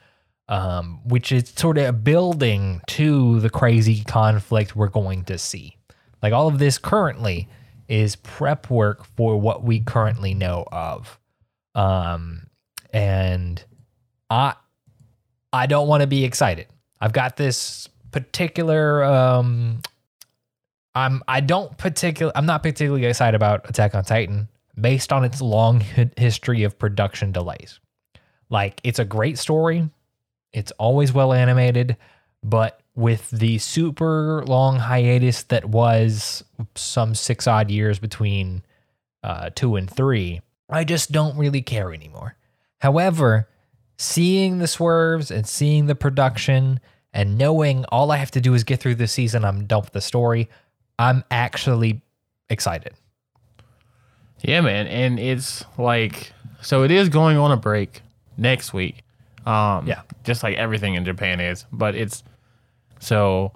um, 0.50 1.00
which 1.04 1.30
is 1.30 1.48
sort 1.56 1.78
of 1.78 2.02
building 2.02 2.82
to 2.88 3.38
the 3.40 3.48
crazy 3.48 4.02
conflict 4.02 4.74
we're 4.74 4.88
going 4.88 5.24
to 5.24 5.38
see. 5.38 5.76
Like 6.22 6.32
all 6.32 6.48
of 6.48 6.58
this 6.58 6.76
currently 6.76 7.48
is 7.88 8.16
prep 8.16 8.68
work 8.68 9.04
for 9.16 9.40
what 9.40 9.62
we 9.62 9.80
currently 9.80 10.34
know 10.34 10.66
of. 10.70 11.18
Um, 11.74 12.48
and 12.92 13.64
I 14.28 14.54
I 15.52 15.66
don't 15.66 15.88
want 15.88 16.02
to 16.02 16.08
be 16.08 16.24
excited. 16.24 16.66
I've 17.00 17.12
got 17.12 17.36
this 17.36 17.88
particular 18.10 19.04
um 19.04 19.80
I'm 20.96 21.22
I 21.28 21.40
don't 21.40 21.76
particular 21.78 22.32
I'm 22.34 22.46
not 22.46 22.64
particularly 22.64 23.06
excited 23.06 23.36
about 23.36 23.70
Attack 23.70 23.94
on 23.94 24.02
Titan 24.04 24.48
based 24.78 25.12
on 25.12 25.24
its 25.24 25.40
long 25.40 25.80
history 26.16 26.64
of 26.64 26.76
production 26.76 27.30
delays. 27.30 27.78
Like 28.48 28.80
it's 28.82 28.98
a 28.98 29.04
great 29.04 29.38
story. 29.38 29.88
It's 30.52 30.72
always 30.72 31.12
well 31.12 31.32
animated, 31.32 31.96
but 32.42 32.80
with 32.94 33.30
the 33.30 33.58
super 33.58 34.44
long 34.46 34.76
hiatus 34.76 35.44
that 35.44 35.64
was 35.64 36.44
some 36.74 37.14
six 37.14 37.46
odd 37.46 37.70
years 37.70 37.98
between 37.98 38.62
uh, 39.22 39.50
two 39.54 39.76
and 39.76 39.88
three, 39.88 40.40
I 40.68 40.84
just 40.84 41.12
don't 41.12 41.36
really 41.36 41.62
care 41.62 41.92
anymore. 41.92 42.36
However, 42.78 43.48
seeing 43.98 44.58
the 44.58 44.66
swerves 44.66 45.30
and 45.30 45.46
seeing 45.46 45.86
the 45.86 45.94
production 45.94 46.80
and 47.12 47.36
knowing 47.36 47.84
all 47.86 48.10
I 48.10 48.16
have 48.16 48.30
to 48.32 48.40
do 48.40 48.54
is 48.54 48.64
get 48.64 48.80
through 48.80 48.94
the 48.96 49.08
season, 49.08 49.44
I'm 49.44 49.66
done 49.66 49.82
with 49.82 49.92
the 49.92 50.00
story, 50.00 50.48
I'm 50.98 51.24
actually 51.30 52.02
excited. 52.48 52.94
Yeah, 54.42 54.62
man, 54.62 54.86
and 54.86 55.18
it's 55.18 55.64
like 55.76 56.32
so 56.62 56.82
it 56.82 56.90
is 56.90 57.08
going 57.08 57.36
on 57.36 57.52
a 57.52 57.56
break 57.56 58.02
next 58.36 58.72
week. 58.72 59.02
Um 59.46 59.86
Yeah. 59.86 60.02
just 60.24 60.42
like 60.42 60.56
everything 60.56 60.94
in 60.94 61.04
Japan 61.04 61.40
is, 61.40 61.64
but 61.72 61.94
it's 61.94 62.22
so 62.98 63.52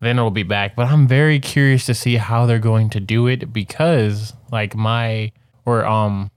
then 0.00 0.16
it'll 0.18 0.30
be 0.30 0.44
back, 0.44 0.76
but 0.76 0.86
I'm 0.86 1.06
very 1.06 1.38
curious 1.40 1.84
to 1.86 1.94
see 1.94 2.16
how 2.16 2.46
they're 2.46 2.58
going 2.58 2.88
to 2.90 3.00
do 3.00 3.26
it 3.26 3.52
because 3.52 4.32
like 4.50 4.74
my 4.74 5.32
or 5.66 5.84
um 5.84 6.30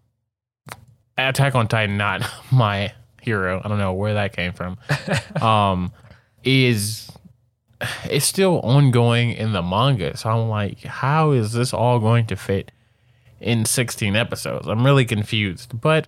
Attack 1.18 1.53
on 1.56 1.68
Titan 1.68 1.96
not 1.98 2.24
my 2.51 2.92
hero. 3.22 3.62
I 3.63 3.68
don't 3.68 3.77
know 3.77 3.94
where 3.94 4.15
that 4.15 4.36
came 4.36 4.53
from. 4.53 4.77
um 5.42 5.92
is 6.44 7.10
it's 8.06 8.25
still 8.25 8.60
ongoing 8.62 9.32
in 9.32 9.51
the 9.53 9.62
manga. 9.62 10.15
So 10.18 10.30
I'm 10.30 10.50
like, 10.50 10.82
how 10.84 11.32
is 11.32 11.51
this 11.53 11.74
all 11.74 12.00
going 12.00 12.25
to 12.27 12.36
fit 12.36 12.72
in 13.42 13.65
16 13.65 14.15
episodes? 14.15 14.68
I'm 14.68 14.86
really 14.86 15.03
confused. 15.06 15.80
But, 15.82 16.08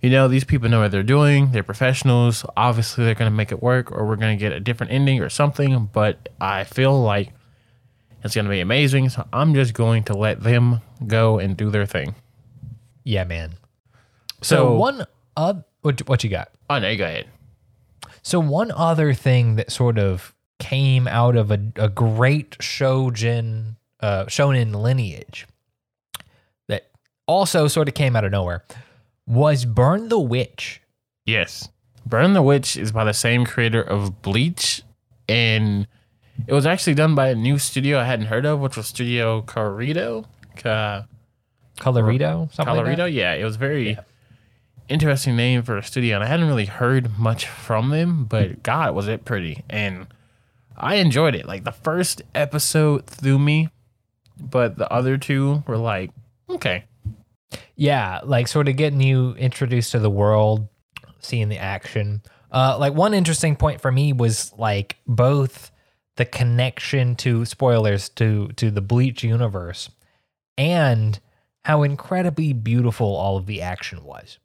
you 0.00 0.10
know, 0.10 0.28
these 0.28 0.44
people 0.44 0.68
know 0.68 0.80
what 0.80 0.92
they're 0.92 1.02
doing. 1.02 1.50
They're 1.50 1.62
professionals. 1.62 2.44
Obviously, 2.56 3.04
they're 3.04 3.14
going 3.14 3.30
to 3.30 3.36
make 3.36 3.50
it 3.50 3.62
work, 3.62 3.90
or 3.90 4.06
we're 4.06 4.16
going 4.16 4.36
to 4.36 4.40
get 4.40 4.52
a 4.52 4.60
different 4.60 4.92
ending 4.92 5.20
or 5.20 5.28
something. 5.28 5.90
But 5.92 6.28
I 6.40 6.64
feel 6.64 7.00
like 7.02 7.32
it's 8.22 8.34
going 8.34 8.44
to 8.44 8.50
be 8.50 8.60
amazing. 8.60 9.08
So 9.08 9.26
I'm 9.32 9.54
just 9.54 9.74
going 9.74 10.04
to 10.04 10.14
let 10.14 10.42
them 10.42 10.80
go 11.06 11.38
and 11.38 11.56
do 11.56 11.70
their 11.70 11.86
thing. 11.86 12.14
Yeah, 13.02 13.24
man. 13.24 13.54
So, 14.40 14.56
So, 14.56 14.74
one 14.76 15.06
uh, 15.36 15.54
what 15.82 16.06
what 16.08 16.22
you 16.22 16.30
got? 16.30 16.50
Oh, 16.70 16.78
no, 16.78 16.88
you 16.88 16.96
go 16.98 17.04
ahead. 17.04 17.26
So 18.22 18.40
one 18.40 18.70
other 18.70 19.14
thing 19.14 19.56
that 19.56 19.72
sort 19.72 19.98
of 19.98 20.34
came 20.58 21.08
out 21.08 21.36
of 21.36 21.50
a, 21.50 21.60
a 21.76 21.88
great 21.88 22.58
shojin 22.58 23.76
uh, 24.00 24.26
shonen 24.26 24.74
lineage 24.74 25.46
that 26.68 26.90
also 27.26 27.68
sort 27.68 27.88
of 27.88 27.94
came 27.94 28.14
out 28.16 28.24
of 28.24 28.32
nowhere 28.32 28.64
was 29.28 29.64
Burn 29.64 30.08
the 30.08 30.18
Witch. 30.18 30.80
Yes. 31.26 31.68
Burn 32.06 32.32
the 32.32 32.42
Witch 32.42 32.76
is 32.76 32.90
by 32.90 33.04
the 33.04 33.12
same 33.12 33.44
creator 33.44 33.82
of 33.82 34.22
Bleach. 34.22 34.82
And 35.28 35.86
it 36.46 36.52
was 36.52 36.66
actually 36.66 36.94
done 36.94 37.14
by 37.14 37.28
a 37.28 37.34
new 37.34 37.58
studio 37.58 37.98
I 37.98 38.04
hadn't 38.04 38.26
heard 38.26 38.46
of, 38.46 38.58
which 38.60 38.76
was 38.76 38.86
Studio 38.86 39.42
Corrido. 39.42 40.24
Ca- 40.56 41.04
Colorido, 41.78 42.52
something 42.52 42.74
like 42.74 42.84
Colorado. 42.84 43.04
that? 43.04 43.12
yeah, 43.12 43.34
it 43.34 43.44
was 43.44 43.56
very 43.56 43.98
interesting 44.88 45.36
name 45.36 45.62
for 45.62 45.78
a 45.78 45.82
studio, 45.82 46.16
and 46.16 46.24
I 46.24 46.26
hadn't 46.26 46.48
really 46.48 46.66
heard 46.66 47.18
much 47.18 47.46
from 47.46 47.90
them, 47.90 48.24
but 48.24 48.48
hmm. 48.48 48.60
God, 48.62 48.94
was 48.94 49.08
it 49.08 49.24
pretty! 49.24 49.64
And 49.70 50.06
I 50.76 50.96
enjoyed 50.96 51.34
it. 51.34 51.46
Like 51.46 51.64
the 51.64 51.72
first 51.72 52.22
episode 52.34 53.06
threw 53.06 53.38
me, 53.38 53.70
but 54.40 54.76
the 54.76 54.92
other 54.92 55.16
two 55.16 55.62
were 55.66 55.76
like, 55.76 56.10
okay, 56.50 56.84
Yeah, 57.76 58.20
like 58.24 58.48
sort 58.48 58.68
of 58.68 58.76
getting 58.76 59.00
you 59.00 59.32
introduced 59.32 59.92
to 59.92 59.98
the 59.98 60.10
world, 60.10 60.68
seeing 61.20 61.48
the 61.48 61.58
action. 61.58 62.22
Uh, 62.50 62.76
like 62.78 62.94
one 62.94 63.14
interesting 63.14 63.56
point 63.56 63.80
for 63.80 63.92
me 63.92 64.12
was 64.12 64.52
like 64.58 64.96
both 65.06 65.70
the 66.16 66.24
connection 66.24 67.14
to 67.14 67.44
spoilers 67.44 68.08
to 68.10 68.48
to 68.56 68.70
the 68.70 68.80
Bleach 68.80 69.22
universe 69.22 69.88
and 70.56 71.20
how 71.64 71.82
incredibly 71.82 72.52
beautiful 72.52 73.14
all 73.14 73.36
of 73.36 73.46
the 73.46 73.62
action 73.62 74.04
was. 74.04 74.38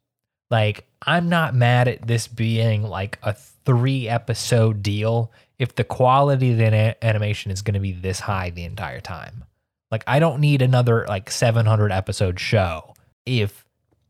Like 0.50 0.86
I'm 1.02 1.28
not 1.28 1.54
mad 1.54 1.88
at 1.88 2.06
this 2.06 2.28
being 2.28 2.84
like 2.84 3.18
a 3.22 3.32
3 3.32 4.08
episode 4.08 4.82
deal 4.82 5.32
if 5.58 5.74
the 5.74 5.84
quality 5.84 6.52
of 6.52 6.58
the 6.58 7.04
animation 7.04 7.50
is 7.50 7.62
going 7.62 7.74
to 7.74 7.80
be 7.80 7.92
this 7.92 8.20
high 8.20 8.50
the 8.50 8.64
entire 8.64 9.00
time. 9.00 9.44
Like 9.90 10.04
I 10.06 10.18
don't 10.18 10.40
need 10.40 10.62
another 10.62 11.06
like 11.08 11.30
700 11.30 11.90
episode 11.90 12.38
show 12.38 12.93
if 13.26 13.64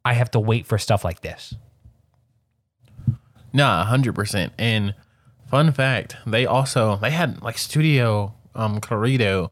I 0.04 0.14
have 0.14 0.30
to 0.32 0.40
wait 0.40 0.66
for 0.66 0.78
stuff 0.78 1.04
like 1.04 1.20
this. 1.20 1.54
Nah, 3.52 3.84
hundred 3.84 4.14
percent. 4.14 4.52
And 4.58 4.94
fun 5.48 5.72
fact, 5.72 6.16
they 6.26 6.46
also 6.46 6.96
they 6.96 7.10
had 7.10 7.42
like 7.42 7.58
Studio 7.58 8.34
um 8.54 8.80
Corrido 8.80 9.50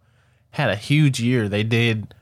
had 0.50 0.70
a 0.70 0.76
huge 0.76 1.20
year. 1.20 1.48
They 1.48 1.62
did 1.62 2.14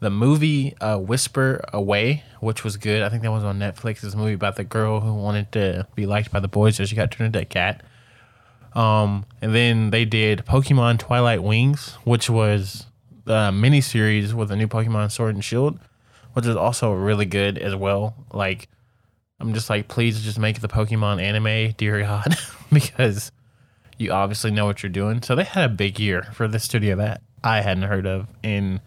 the 0.00 0.10
movie 0.10 0.76
uh, 0.80 0.98
Whisker 0.98 1.64
Away, 1.72 2.24
which 2.40 2.62
was 2.62 2.76
good. 2.76 3.02
I 3.02 3.08
think 3.08 3.22
that 3.22 3.30
was 3.30 3.44
on 3.44 3.58
Netflix. 3.58 4.12
A 4.12 4.16
movie 4.16 4.34
about 4.34 4.56
the 4.56 4.64
girl 4.64 5.00
who 5.00 5.14
wanted 5.14 5.50
to 5.52 5.86
be 5.94 6.06
liked 6.06 6.30
by 6.30 6.40
the 6.40 6.48
boys, 6.48 6.76
so 6.76 6.84
she 6.84 6.96
got 6.96 7.10
turned 7.10 7.28
into 7.28 7.40
a 7.40 7.44
cat. 7.44 7.82
Um, 8.74 9.24
and 9.40 9.54
then 9.54 9.90
they 9.90 10.04
did 10.04 10.44
Pokemon 10.46 10.98
Twilight 10.98 11.42
Wings, 11.42 11.94
which 12.04 12.28
was 12.28 12.86
the 13.24 13.50
miniseries 13.50 14.32
with 14.34 14.50
a 14.50 14.56
new 14.56 14.68
Pokemon 14.68 15.10
Sword 15.10 15.34
and 15.34 15.44
Shield, 15.44 15.78
which 16.34 16.46
is 16.46 16.56
also 16.56 16.92
really 16.92 17.26
good 17.26 17.58
as 17.58 17.74
well. 17.74 18.14
Like 18.32 18.68
I'm 19.40 19.54
just 19.54 19.70
like, 19.70 19.88
please 19.88 20.22
just 20.22 20.38
make 20.38 20.60
the 20.60 20.68
Pokemon 20.68 21.22
anime, 21.22 21.74
dear 21.76 22.00
God, 22.00 22.36
because 22.72 23.32
you 23.98 24.12
obviously 24.12 24.50
know 24.50 24.66
what 24.66 24.82
you're 24.82 24.90
doing. 24.90 25.22
So 25.22 25.34
they 25.34 25.44
had 25.44 25.64
a 25.64 25.72
big 25.72 25.98
year 25.98 26.22
for 26.32 26.46
the 26.46 26.58
studio 26.58 26.96
that 26.96 27.22
I 27.42 27.60
hadn't 27.60 27.84
heard 27.84 28.06
of. 28.06 28.28
And 28.42 28.80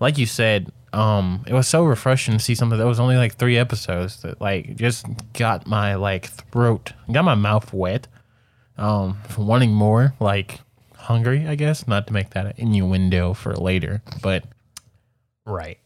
like 0.00 0.18
you 0.18 0.26
said, 0.26 0.72
um, 0.92 1.44
it 1.46 1.52
was 1.52 1.68
so 1.68 1.84
refreshing 1.84 2.34
to 2.34 2.42
see 2.42 2.54
something 2.54 2.78
that 2.78 2.86
was 2.86 3.00
only 3.00 3.16
like 3.16 3.36
three 3.36 3.58
episodes 3.58 4.22
that 4.22 4.40
like 4.40 4.76
just 4.76 5.06
got 5.34 5.66
my 5.66 5.94
like 5.94 6.26
throat, 6.26 6.92
got 7.12 7.24
my 7.24 7.34
mouth 7.34 7.72
wet, 7.72 8.08
um, 8.76 9.18
for 9.28 9.42
wanting 9.44 9.72
more, 9.72 10.14
like 10.20 10.60
hungry, 10.96 11.46
I 11.46 11.56
guess. 11.56 11.86
Not 11.86 12.06
to 12.06 12.12
make 12.12 12.30
that 12.30 12.46
an 12.46 12.54
innuendo 12.56 13.34
for 13.34 13.54
later, 13.54 14.02
but 14.22 14.44
Right. 15.48 15.78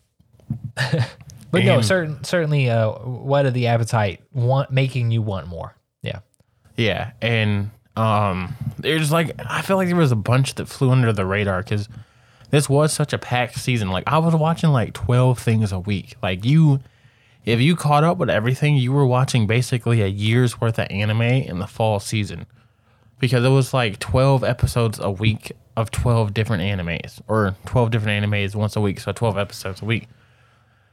But 0.74 1.64
no, 1.64 1.80
certain 1.80 2.22
certainly 2.24 2.70
uh 2.70 2.90
what 2.92 3.46
are 3.46 3.50
the 3.50 3.66
appetite 3.66 4.22
want 4.32 4.70
making 4.70 5.10
you 5.10 5.22
want 5.22 5.46
more. 5.46 5.74
Yeah. 6.02 6.20
Yeah, 6.76 7.12
and 7.20 7.70
um, 7.96 8.56
there's 8.78 9.12
like 9.12 9.32
I 9.38 9.62
feel 9.62 9.76
like 9.76 9.88
there 9.88 9.96
was 9.96 10.12
a 10.12 10.16
bunch 10.16 10.54
that 10.54 10.66
flew 10.66 10.90
under 10.90 11.12
the 11.12 11.26
radar 11.26 11.62
because 11.62 11.88
this 12.50 12.68
was 12.68 12.92
such 12.92 13.12
a 13.12 13.18
packed 13.18 13.56
season. 13.56 13.90
Like 13.90 14.04
I 14.06 14.18
was 14.18 14.34
watching 14.34 14.70
like 14.70 14.94
twelve 14.94 15.38
things 15.38 15.72
a 15.72 15.78
week. 15.78 16.16
Like 16.22 16.44
you, 16.44 16.80
if 17.44 17.60
you 17.60 17.76
caught 17.76 18.04
up 18.04 18.18
with 18.18 18.30
everything, 18.30 18.76
you 18.76 18.92
were 18.92 19.06
watching 19.06 19.46
basically 19.46 20.00
a 20.00 20.06
year's 20.06 20.60
worth 20.60 20.78
of 20.78 20.86
anime 20.90 21.22
in 21.22 21.58
the 21.58 21.66
fall 21.66 22.00
season 22.00 22.46
because 23.18 23.44
it 23.44 23.50
was 23.50 23.74
like 23.74 23.98
twelve 23.98 24.42
episodes 24.42 24.98
a 24.98 25.10
week 25.10 25.52
of 25.76 25.90
twelve 25.90 26.32
different 26.32 26.62
animes 26.62 27.20
or 27.28 27.56
twelve 27.66 27.90
different 27.90 28.24
animes 28.24 28.54
once 28.54 28.76
a 28.76 28.80
week, 28.80 29.00
so 29.00 29.12
twelve 29.12 29.36
episodes 29.36 29.82
a 29.82 29.84
week. 29.84 30.08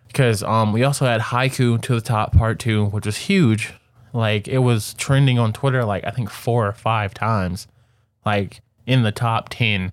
Because 0.10 0.44
um, 0.44 0.74
we 0.74 0.84
also 0.84 1.06
had 1.06 1.22
Haikyu 1.22 1.82
to 1.84 1.96
the 1.96 2.01
top 2.01 2.36
part 2.36 2.60
two, 2.60 2.86
which 2.88 3.06
was 3.06 3.16
huge. 3.18 3.74
Like 4.12 4.48
it 4.48 4.58
was 4.58 4.96
trending 4.96 5.39
on 5.39 5.54
Twitter 5.54 5.86
like 5.86 6.04
I 6.04 6.10
think 6.12 6.30
four 6.30 6.68
or 6.68 6.74
five 6.74 7.13
times, 7.13 7.68
like 8.25 8.62
in 8.86 9.04
the 9.04 9.12
top 9.12 9.50
ten 9.50 9.92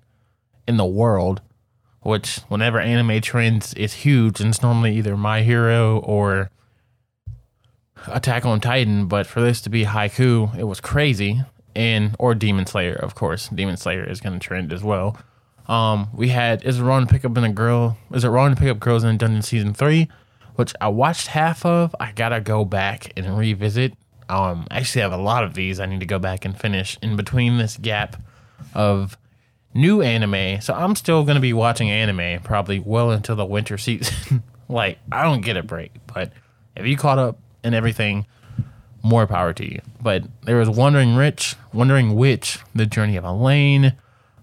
in 0.67 0.77
the 0.77 0.85
world. 0.85 1.41
Which 2.01 2.37
whenever 2.47 2.79
anime 2.79 3.21
trends 3.21 3.73
is 3.73 3.93
huge, 3.93 4.39
and 4.39 4.49
it's 4.49 4.61
normally 4.61 4.95
either 4.97 5.17
My 5.17 5.41
Hero 5.41 5.99
or 5.99 6.49
Attack 8.07 8.45
on 8.45 8.61
Titan. 8.61 9.07
But 9.07 9.27
for 9.27 9.41
this 9.41 9.61
to 9.61 9.69
be 9.69 9.83
Haikyu, 9.85 10.57
it 10.57 10.63
was 10.63 10.79
crazy. 10.79 11.43
And 11.75 12.15
or 12.17 12.33
Demon 12.33 12.65
Slayer, 12.65 12.95
of 12.95 13.13
course. 13.13 13.49
Demon 13.49 13.77
Slayer 13.77 14.03
is 14.03 14.19
going 14.19 14.39
to 14.39 14.45
trend 14.45 14.73
as 14.73 14.83
well. 14.83 15.17
Um, 15.67 16.09
we 16.13 16.29
had 16.29 16.63
Is 16.63 16.79
It 16.79 16.83
Wrong 16.83 17.05
to 17.05 17.11
Pick 17.13 17.25
Up 17.25 17.37
in 17.37 17.43
a 17.43 17.51
Girl? 17.51 17.97
Is 18.13 18.23
It 18.23 18.29
Wrong 18.29 18.53
to 18.53 18.59
Pick 18.59 18.69
Up 18.69 18.79
Girls 18.79 19.03
in 19.03 19.17
Dungeon 19.17 19.41
Season 19.41 19.73
3? 19.73 20.07
Which 20.55 20.73
I 20.81 20.87
watched 20.87 21.27
half 21.27 21.65
of. 21.65 21.95
I 21.99 22.11
gotta 22.13 22.41
go 22.41 22.65
back 22.65 23.11
and 23.17 23.37
revisit. 23.37 23.93
Um, 24.29 24.65
I 24.71 24.77
actually 24.79 25.01
have 25.01 25.11
a 25.13 25.17
lot 25.17 25.43
of 25.43 25.53
these 25.53 25.79
I 25.79 25.85
need 25.85 25.99
to 25.99 26.05
go 26.05 26.19
back 26.19 26.45
and 26.45 26.57
finish 26.59 26.97
in 27.01 27.15
between 27.15 27.57
this 27.57 27.77
gap 27.77 28.21
of 28.73 29.17
new 29.73 30.01
anime. 30.01 30.59
So 30.61 30.73
I'm 30.73 30.95
still 30.95 31.23
gonna 31.23 31.39
be 31.39 31.53
watching 31.53 31.91
anime 31.91 32.41
probably 32.41 32.79
well 32.79 33.11
into 33.11 33.35
the 33.35 33.45
winter 33.45 33.77
season. 33.77 34.41
like, 34.67 34.97
I 35.11 35.23
don't 35.23 35.41
get 35.41 35.57
a 35.57 35.63
break. 35.63 35.91
But 36.13 36.31
if 36.75 36.85
you 36.87 36.97
caught 36.97 37.19
up 37.19 37.37
and 37.63 37.75
everything, 37.75 38.25
more 39.03 39.27
power 39.27 39.53
to 39.53 39.65
you. 39.65 39.81
But 40.01 40.23
there 40.43 40.57
was 40.57 40.69
Wandering 40.69 41.15
Rich, 41.15 41.55
Wondering 41.71 42.15
Witch, 42.15 42.59
The 42.73 42.85
Journey 42.85 43.15
of 43.15 43.23
Elaina, 43.25 43.95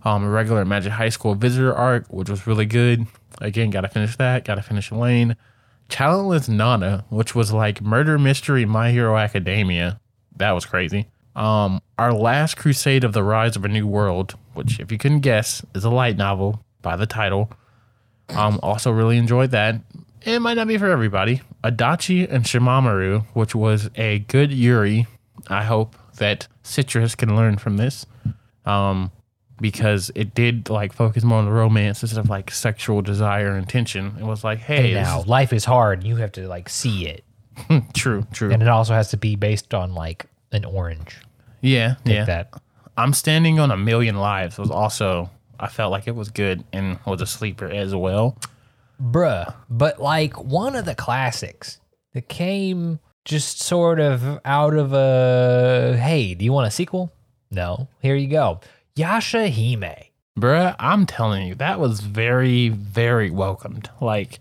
um, 0.04 0.24
Irregular 0.24 0.64
Magic 0.64 0.92
High 0.92 1.08
School 1.08 1.34
visitor 1.34 1.74
arc, 1.74 2.12
which 2.12 2.28
was 2.28 2.46
really 2.46 2.66
good. 2.66 3.06
Again, 3.40 3.70
gotta 3.70 3.88
finish 3.88 4.16
that. 4.16 4.44
Gotta 4.44 4.62
finish 4.62 4.90
Elaina. 4.90 5.36
Talentless 5.88 6.48
Nana, 6.48 7.04
which 7.08 7.34
was 7.34 7.52
like 7.52 7.82
murder 7.82 8.18
mystery 8.18 8.64
My 8.64 8.90
Hero 8.90 9.16
Academia. 9.16 10.00
That 10.36 10.52
was 10.52 10.64
crazy. 10.64 11.06
Um, 11.36 11.80
our 11.98 12.12
last 12.12 12.56
crusade 12.56 13.04
of 13.04 13.12
the 13.12 13.22
rise 13.22 13.56
of 13.56 13.64
a 13.64 13.68
new 13.68 13.86
world, 13.86 14.34
which, 14.54 14.78
if 14.78 14.92
you 14.92 14.98
couldn't 14.98 15.20
guess, 15.20 15.64
is 15.74 15.84
a 15.84 15.90
light 15.90 16.16
novel 16.16 16.64
by 16.80 16.96
the 16.96 17.06
title. 17.06 17.50
Um, 18.28 18.60
also 18.62 18.90
really 18.90 19.18
enjoyed 19.18 19.50
that. 19.50 19.80
It 20.22 20.38
might 20.40 20.54
not 20.54 20.68
be 20.68 20.78
for 20.78 20.86
everybody. 20.86 21.42
Adachi 21.62 22.30
and 22.30 22.44
Shimamura, 22.44 23.24
which 23.34 23.54
was 23.54 23.90
a 23.96 24.20
good 24.20 24.52
Yuri. 24.52 25.06
I 25.48 25.64
hope 25.64 25.96
that 26.16 26.48
Citrus 26.62 27.14
can 27.14 27.36
learn 27.36 27.58
from 27.58 27.76
this. 27.76 28.06
Um, 28.64 29.10
because 29.60 30.10
it 30.14 30.34
did 30.34 30.68
like 30.70 30.92
focus 30.92 31.22
more 31.24 31.38
on 31.38 31.44
the 31.44 31.50
romance 31.52 32.02
instead 32.02 32.18
of 32.18 32.28
like 32.28 32.50
sexual 32.50 33.02
desire 33.02 33.52
and 33.56 33.68
tension. 33.68 34.16
It 34.18 34.24
was 34.24 34.42
like, 34.44 34.58
hey, 34.58 34.82
Hey, 34.88 34.94
this 34.94 35.06
now 35.06 35.22
life 35.22 35.52
is 35.52 35.64
hard. 35.64 36.04
You 36.04 36.16
have 36.16 36.32
to 36.32 36.46
like 36.48 36.68
see 36.68 37.06
it, 37.06 37.24
is- 37.70 37.82
true, 37.94 38.26
true. 38.32 38.50
and 38.52 38.62
it 38.62 38.68
also 38.68 38.94
has 38.94 39.10
to 39.10 39.16
be 39.16 39.36
based 39.36 39.72
on 39.74 39.94
like 39.94 40.26
an 40.52 40.64
orange. 40.64 41.18
yeah, 41.60 41.94
Take 42.04 42.14
yeah. 42.14 42.24
that. 42.24 42.54
I'm 42.96 43.12
standing 43.12 43.58
on 43.58 43.70
a 43.70 43.76
million 43.76 44.16
lives 44.16 44.56
was 44.58 44.70
also 44.70 45.30
I 45.58 45.68
felt 45.68 45.90
like 45.92 46.06
it 46.08 46.14
was 46.14 46.30
good 46.30 46.64
and 46.72 46.98
was 47.06 47.20
a 47.20 47.26
sleeper 47.26 47.66
as 47.68 47.94
well. 47.94 48.36
Bruh, 49.02 49.52
but 49.70 50.00
like 50.00 50.40
one 50.42 50.76
of 50.76 50.84
the 50.84 50.94
classics 50.94 51.80
that 52.12 52.28
came 52.28 53.00
just 53.24 53.60
sort 53.60 53.98
of 53.98 54.38
out 54.44 54.74
of 54.74 54.92
a 54.92 55.96
hey, 56.00 56.34
do 56.34 56.44
you 56.44 56.52
want 56.52 56.66
a 56.66 56.70
sequel? 56.70 57.12
No. 57.50 57.88
Here 58.00 58.14
you 58.16 58.28
go. 58.28 58.60
Yasha 58.96 59.50
Hime. 59.50 59.94
Bruh, 60.38 60.74
I'm 60.78 61.06
telling 61.06 61.46
you, 61.46 61.54
that 61.56 61.78
was 61.78 62.00
very, 62.00 62.68
very 62.68 63.30
welcomed. 63.30 63.88
Like, 64.00 64.40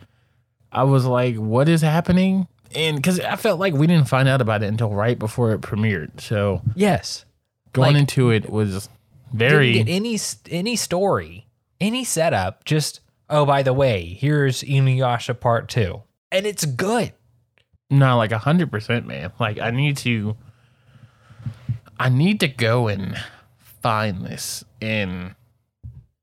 I 0.71 0.83
was 0.83 1.05
like, 1.05 1.35
what 1.35 1.69
is 1.69 1.81
happening? 1.81 2.47
And 2.75 2.95
because 2.97 3.19
I 3.19 3.35
felt 3.35 3.59
like 3.59 3.73
we 3.75 3.85
didn't 3.85 4.07
find 4.07 4.27
out 4.27 4.41
about 4.41 4.63
it 4.63 4.67
until 4.67 4.89
right 4.89 5.17
before 5.17 5.51
it 5.53 5.61
premiered. 5.61 6.19
So 6.19 6.61
Yes. 6.75 7.25
going 7.73 7.93
Like- 7.93 8.01
into 8.01 8.31
it 8.31 8.49
was 8.49 8.89
very. 9.31 9.73
Didn't 9.73 9.87
get 9.87 9.93
any 9.95 10.19
any 10.49 10.75
story, 10.75 11.47
any 11.79 12.03
setup. 12.03 12.65
Just 12.65 13.01
oh, 13.29 13.45
by 13.45 13.61
the 13.61 13.73
way, 13.73 14.17
here's 14.19 14.63
Inuyasha 14.63 15.39
Part 15.39 15.69
Two, 15.69 16.01
and 16.31 16.45
it's 16.47 16.65
good. 16.65 17.13
No, 17.91 18.17
like 18.17 18.31
a 18.31 18.39
hundred 18.39 18.71
percent, 18.71 19.05
man. 19.05 19.31
Like 19.39 19.59
I 19.59 19.69
need 19.69 19.97
to, 19.97 20.35
I 21.99 22.09
need 22.09 22.39
to 22.39 22.47
go 22.47 22.87
and 22.87 23.15
find 23.83 24.25
this 24.25 24.63
in, 24.81 25.35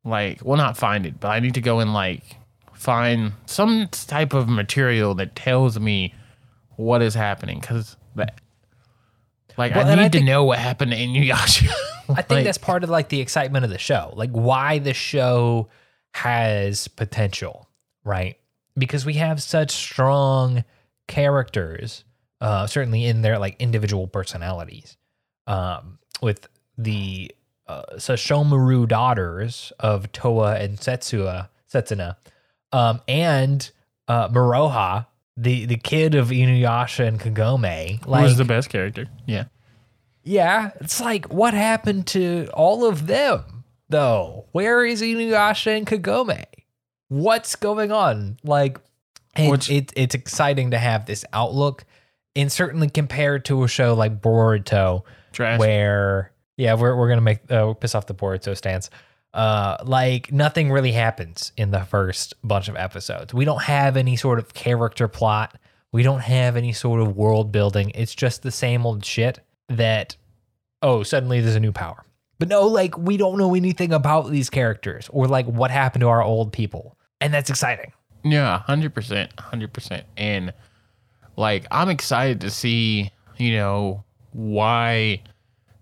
like, 0.04 0.40
well, 0.44 0.56
not 0.56 0.76
find 0.76 1.06
it, 1.06 1.20
but 1.20 1.28
I 1.28 1.40
need 1.40 1.54
to 1.54 1.60
go 1.60 1.78
and 1.78 1.92
like 1.94 2.24
find 2.72 3.34
some 3.46 3.86
type 3.88 4.32
of 4.32 4.48
material 4.48 5.14
that 5.16 5.36
tells 5.36 5.78
me 5.78 6.14
what 6.76 7.02
is 7.02 7.14
happening, 7.14 7.60
because 7.60 7.96
that, 8.16 8.40
like, 9.56 9.74
Well, 9.74 9.86
I 9.86 9.94
need 9.94 10.02
I 10.04 10.08
to 10.08 10.24
know 10.24 10.44
what 10.44 10.58
happened 10.58 10.90
to 10.92 10.96
Inuyasha. 10.98 11.70
I 12.08 12.22
think 12.22 12.44
that's 12.44 12.58
part 12.58 12.82
of 12.82 12.90
like 12.90 13.10
the 13.10 13.20
excitement 13.20 13.64
of 13.64 13.70
the 13.70 13.78
show, 13.78 14.12
like 14.16 14.30
why 14.30 14.78
the 14.78 14.94
show 14.94 15.68
has 16.12 16.88
potential, 16.88 17.68
right? 18.02 18.36
Because 18.76 19.04
we 19.04 19.14
have 19.14 19.42
such 19.42 19.70
strong 19.70 20.64
characters, 21.06 22.04
uh, 22.40 22.66
certainly 22.66 23.04
in 23.04 23.22
their 23.22 23.38
like 23.38 23.56
individual 23.60 24.06
personalities. 24.08 24.96
Um, 25.46 25.98
with 26.22 26.48
the 26.78 27.30
uh, 27.70 27.96
Sesshomaru 27.96 28.88
daughters 28.88 29.72
of 29.78 30.10
Towa 30.12 30.60
and 30.60 30.78
Setsua, 30.78 31.48
Setsuna, 31.72 32.16
um, 32.72 33.00
and 33.06 33.70
uh, 34.08 34.28
Moroha, 34.28 35.06
the 35.36 35.66
the 35.66 35.76
kid 35.76 36.14
of 36.14 36.28
Inuyasha 36.28 37.06
and 37.06 37.20
Kagome, 37.20 38.04
like 38.06 38.22
was 38.22 38.36
the 38.36 38.44
best 38.44 38.68
character? 38.68 39.06
Yeah. 39.26 39.44
yeah, 40.22 40.70
it's 40.80 41.00
like 41.00 41.26
what 41.26 41.54
happened 41.54 42.06
to 42.08 42.48
all 42.52 42.84
of 42.86 43.06
them 43.06 43.64
though? 43.88 44.46
Where 44.52 44.84
is 44.84 45.02
Inuyasha 45.02 45.76
and 45.76 45.86
Kagome? 45.86 46.44
What's 47.08 47.56
going 47.56 47.92
on? 47.92 48.38
Like 48.42 48.78
it, 49.36 49.70
it, 49.70 49.92
it's 49.96 50.14
exciting 50.14 50.72
to 50.72 50.78
have 50.78 51.06
this 51.06 51.24
outlook 51.32 51.84
and 52.36 52.50
certainly 52.50 52.88
compared 52.88 53.44
to 53.46 53.64
a 53.64 53.68
show 53.68 53.94
like 53.94 54.20
Boruto 54.20 55.02
Trash. 55.32 55.58
where 55.58 56.32
yeah, 56.60 56.74
we're 56.74 56.94
we're 56.96 57.14
to 57.14 57.20
make 57.20 57.50
uh, 57.50 57.72
piss 57.74 57.94
off 57.94 58.06
the 58.06 58.14
Boruto 58.14 58.56
stance. 58.56 58.90
Uh 59.32 59.76
like 59.84 60.32
nothing 60.32 60.72
really 60.72 60.92
happens 60.92 61.52
in 61.56 61.70
the 61.70 61.82
first 61.84 62.34
bunch 62.42 62.68
of 62.68 62.76
episodes. 62.76 63.32
We 63.32 63.44
don't 63.44 63.62
have 63.62 63.96
any 63.96 64.16
sort 64.16 64.38
of 64.38 64.54
character 64.54 65.06
plot. 65.06 65.56
We 65.92 66.02
don't 66.02 66.20
have 66.20 66.56
any 66.56 66.72
sort 66.72 67.00
of 67.00 67.16
world 67.16 67.52
building. 67.52 67.92
It's 67.94 68.14
just 68.14 68.42
the 68.42 68.50
same 68.50 68.84
old 68.84 69.04
shit 69.04 69.38
that 69.68 70.16
oh, 70.82 71.02
suddenly 71.02 71.40
there's 71.40 71.56
a 71.56 71.60
new 71.60 71.72
power. 71.72 72.04
But 72.40 72.48
no, 72.48 72.66
like 72.66 72.96
we 72.98 73.16
don't 73.16 73.38
know 73.38 73.54
anything 73.54 73.92
about 73.92 74.30
these 74.30 74.50
characters 74.50 75.08
or 75.12 75.28
like 75.28 75.46
what 75.46 75.70
happened 75.70 76.00
to 76.00 76.08
our 76.08 76.22
old 76.22 76.52
people. 76.52 76.96
And 77.20 77.32
that's 77.32 77.50
exciting. 77.50 77.92
Yeah, 78.24 78.58
hundred 78.60 78.94
percent, 78.94 79.38
hundred 79.38 79.72
percent. 79.72 80.06
And 80.16 80.52
like, 81.36 81.66
I'm 81.70 81.88
excited 81.88 82.40
to 82.40 82.50
see, 82.50 83.12
you 83.36 83.52
know, 83.52 84.04
why 84.32 85.22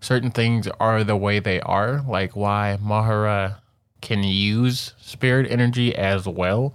certain 0.01 0.31
things 0.31 0.67
are 0.79 1.03
the 1.03 1.15
way 1.15 1.39
they 1.39 1.59
are. 1.61 2.01
Like, 2.07 2.35
why 2.35 2.77
Moroha 2.81 3.57
can 4.01 4.23
use 4.23 4.93
spirit 4.99 5.49
energy 5.51 5.95
as 5.95 6.27
well. 6.27 6.73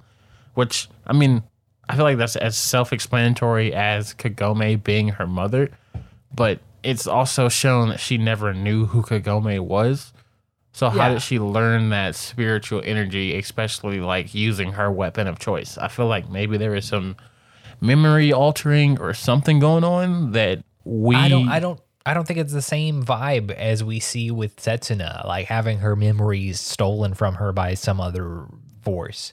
Which, 0.54 0.88
I 1.06 1.12
mean, 1.14 1.42
I 1.88 1.96
feel 1.96 2.04
like 2.04 2.18
that's 2.18 2.36
as 2.36 2.56
self-explanatory 2.56 3.74
as 3.74 4.14
Kagome 4.14 4.82
being 4.82 5.08
her 5.08 5.26
mother, 5.26 5.70
but 6.34 6.60
it's 6.82 7.06
also 7.06 7.48
shown 7.48 7.88
that 7.90 8.00
she 8.00 8.18
never 8.18 8.52
knew 8.54 8.86
who 8.86 9.02
Kagome 9.02 9.60
was. 9.60 10.12
So 10.72 10.90
how 10.90 11.06
Yeah. 11.06 11.14
did 11.14 11.22
she 11.22 11.38
learn 11.38 11.90
that 11.90 12.14
spiritual 12.14 12.82
energy, 12.84 13.38
especially 13.38 14.00
like 14.00 14.34
using 14.34 14.72
her 14.72 14.90
weapon 14.90 15.26
of 15.26 15.38
choice? 15.38 15.78
I 15.78 15.88
feel 15.88 16.06
like 16.06 16.28
maybe 16.28 16.56
there 16.56 16.74
is 16.74 16.84
some 16.84 17.16
memory 17.80 18.32
altering 18.32 18.98
or 19.00 19.14
something 19.14 19.58
going 19.60 19.84
on 19.84 20.32
that 20.32 20.62
we 20.84 21.16
I 21.16 21.28
don't 21.28 21.48
I 21.48 21.60
don't 21.60 21.80
I 22.06 22.12
don't 22.12 22.26
think 22.26 22.38
it's 22.38 22.52
the 22.52 22.62
same 22.62 23.02
vibe 23.02 23.50
as 23.50 23.82
we 23.82 23.98
see 23.98 24.30
with 24.30 24.56
Setsuna, 24.56 25.26
like 25.26 25.46
having 25.46 25.78
her 25.78 25.96
memories 25.96 26.60
stolen 26.60 27.14
from 27.14 27.36
her 27.36 27.52
by 27.52 27.74
some 27.74 28.00
other 28.00 28.46
force. 28.82 29.32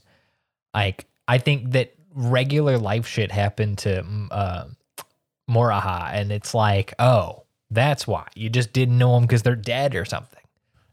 Like 0.73 1.05
I 1.27 1.37
think 1.37 1.71
that 1.71 1.93
regular 2.13 2.77
life 2.77 3.07
shit 3.07 3.31
happened 3.31 3.79
to 3.79 4.03
mm, 4.03 4.27
uh, 4.31 4.65
Moroha, 5.49 6.11
and 6.13 6.31
it's 6.31 6.53
like, 6.53 6.93
oh, 6.97 7.43
that's 7.69 8.07
why 8.07 8.27
you 8.35 8.49
just 8.49 8.71
didn't 8.73 8.97
know 8.97 9.15
them 9.15 9.23
because 9.23 9.43
they're 9.43 9.55
dead 9.55 9.95
or 9.95 10.05
something. 10.05 10.43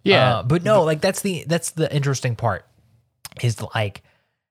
yeah 0.02 0.38
Uh, 0.38 0.42
but 0.42 0.64
no, 0.64 0.82
like 0.82 1.00
that's 1.00 1.22
the 1.22 1.44
that's 1.46 1.70
the 1.70 1.94
interesting 1.94 2.34
part 2.34 2.64
is 3.42 3.62
like 3.74 4.02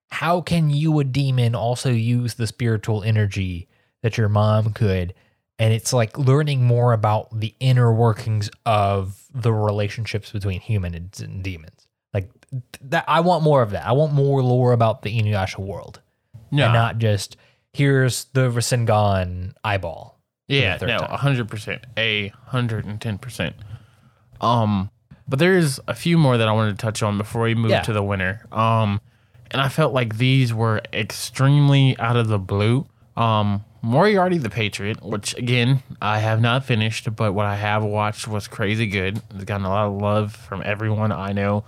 how 0.09 0.39
can 0.39 0.69
you 0.69 0.97
a 0.99 1.03
demon 1.03 1.55
also 1.55 1.89
use 1.89 2.35
the 2.35 2.47
spiritual 2.47 3.03
energy 3.03 3.67
that 4.01 4.17
your 4.17 4.29
mom 4.29 4.71
could 4.71 5.13
and 5.59 5.73
it's 5.73 5.91
like 5.93 6.17
learning 6.17 6.63
more 6.63 6.93
about 6.93 7.39
the 7.39 7.53
inner 7.59 7.91
workings 7.93 8.49
of 8.65 9.23
the 9.33 9.51
relationships 9.53 10.31
between 10.31 10.59
humans 10.61 11.19
and 11.19 11.43
demons. 11.43 11.87
Like 12.13 12.29
that 12.81 13.05
I 13.07 13.19
want 13.21 13.43
more 13.43 13.61
of 13.61 13.71
that. 13.71 13.85
I 13.85 13.91
want 13.93 14.13
more 14.13 14.41
lore 14.43 14.71
about 14.73 15.01
the 15.01 15.17
Inuyasha 15.19 15.59
world. 15.59 16.01
no 16.51 16.65
And 16.65 16.73
not 16.73 16.97
just 16.97 17.37
here's 17.73 18.25
the 18.33 18.49
Rasengan 18.49 19.53
eyeball. 19.63 20.19
yeah 20.47 20.77
no 20.81 20.99
hundred 21.17 21.49
percent 21.49 21.85
a 21.97 22.29
hundred 22.45 22.85
and 22.85 22.99
ten 23.01 23.17
percent. 23.17 23.55
Um, 24.41 24.89
but 25.27 25.39
there's 25.39 25.79
a 25.87 25.93
few 25.95 26.17
more 26.17 26.37
that 26.37 26.47
I 26.47 26.51
wanted 26.53 26.77
to 26.79 26.85
touch 26.85 27.03
on 27.03 27.17
before 27.17 27.41
we 27.43 27.55
move 27.55 27.71
Yeah. 27.71 27.81
to 27.81 27.93
the 27.93 28.03
winner. 28.03 28.45
Um, 28.51 29.01
and 29.51 29.61
I 29.61 29.67
felt 29.69 29.93
like 29.93 30.17
these 30.17 30.53
were 30.53 30.81
extremely 30.93 31.97
out 31.99 32.15
of 32.17 32.27
the 32.27 32.39
blue. 32.39 32.85
Um, 33.15 33.63
Moriarty 33.87 34.37
the 34.37 34.49
Patriot, 34.49 35.01
which 35.01 35.33
again 35.37 35.81
I 36.01 36.19
have 36.19 36.41
not 36.41 36.65
finished, 36.65 37.15
but 37.15 37.31
what 37.31 37.45
I 37.45 37.55
have 37.55 37.85
watched 37.85 38.27
was 38.27 38.45
crazy 38.47 38.85
good. 38.85 39.21
It's 39.33 39.45
gotten 39.45 39.65
a 39.65 39.69
lot 39.69 39.87
of 39.87 39.93
love 39.93 40.35
from 40.35 40.61
everyone 40.65 41.13
I 41.13 41.31
know 41.31 41.63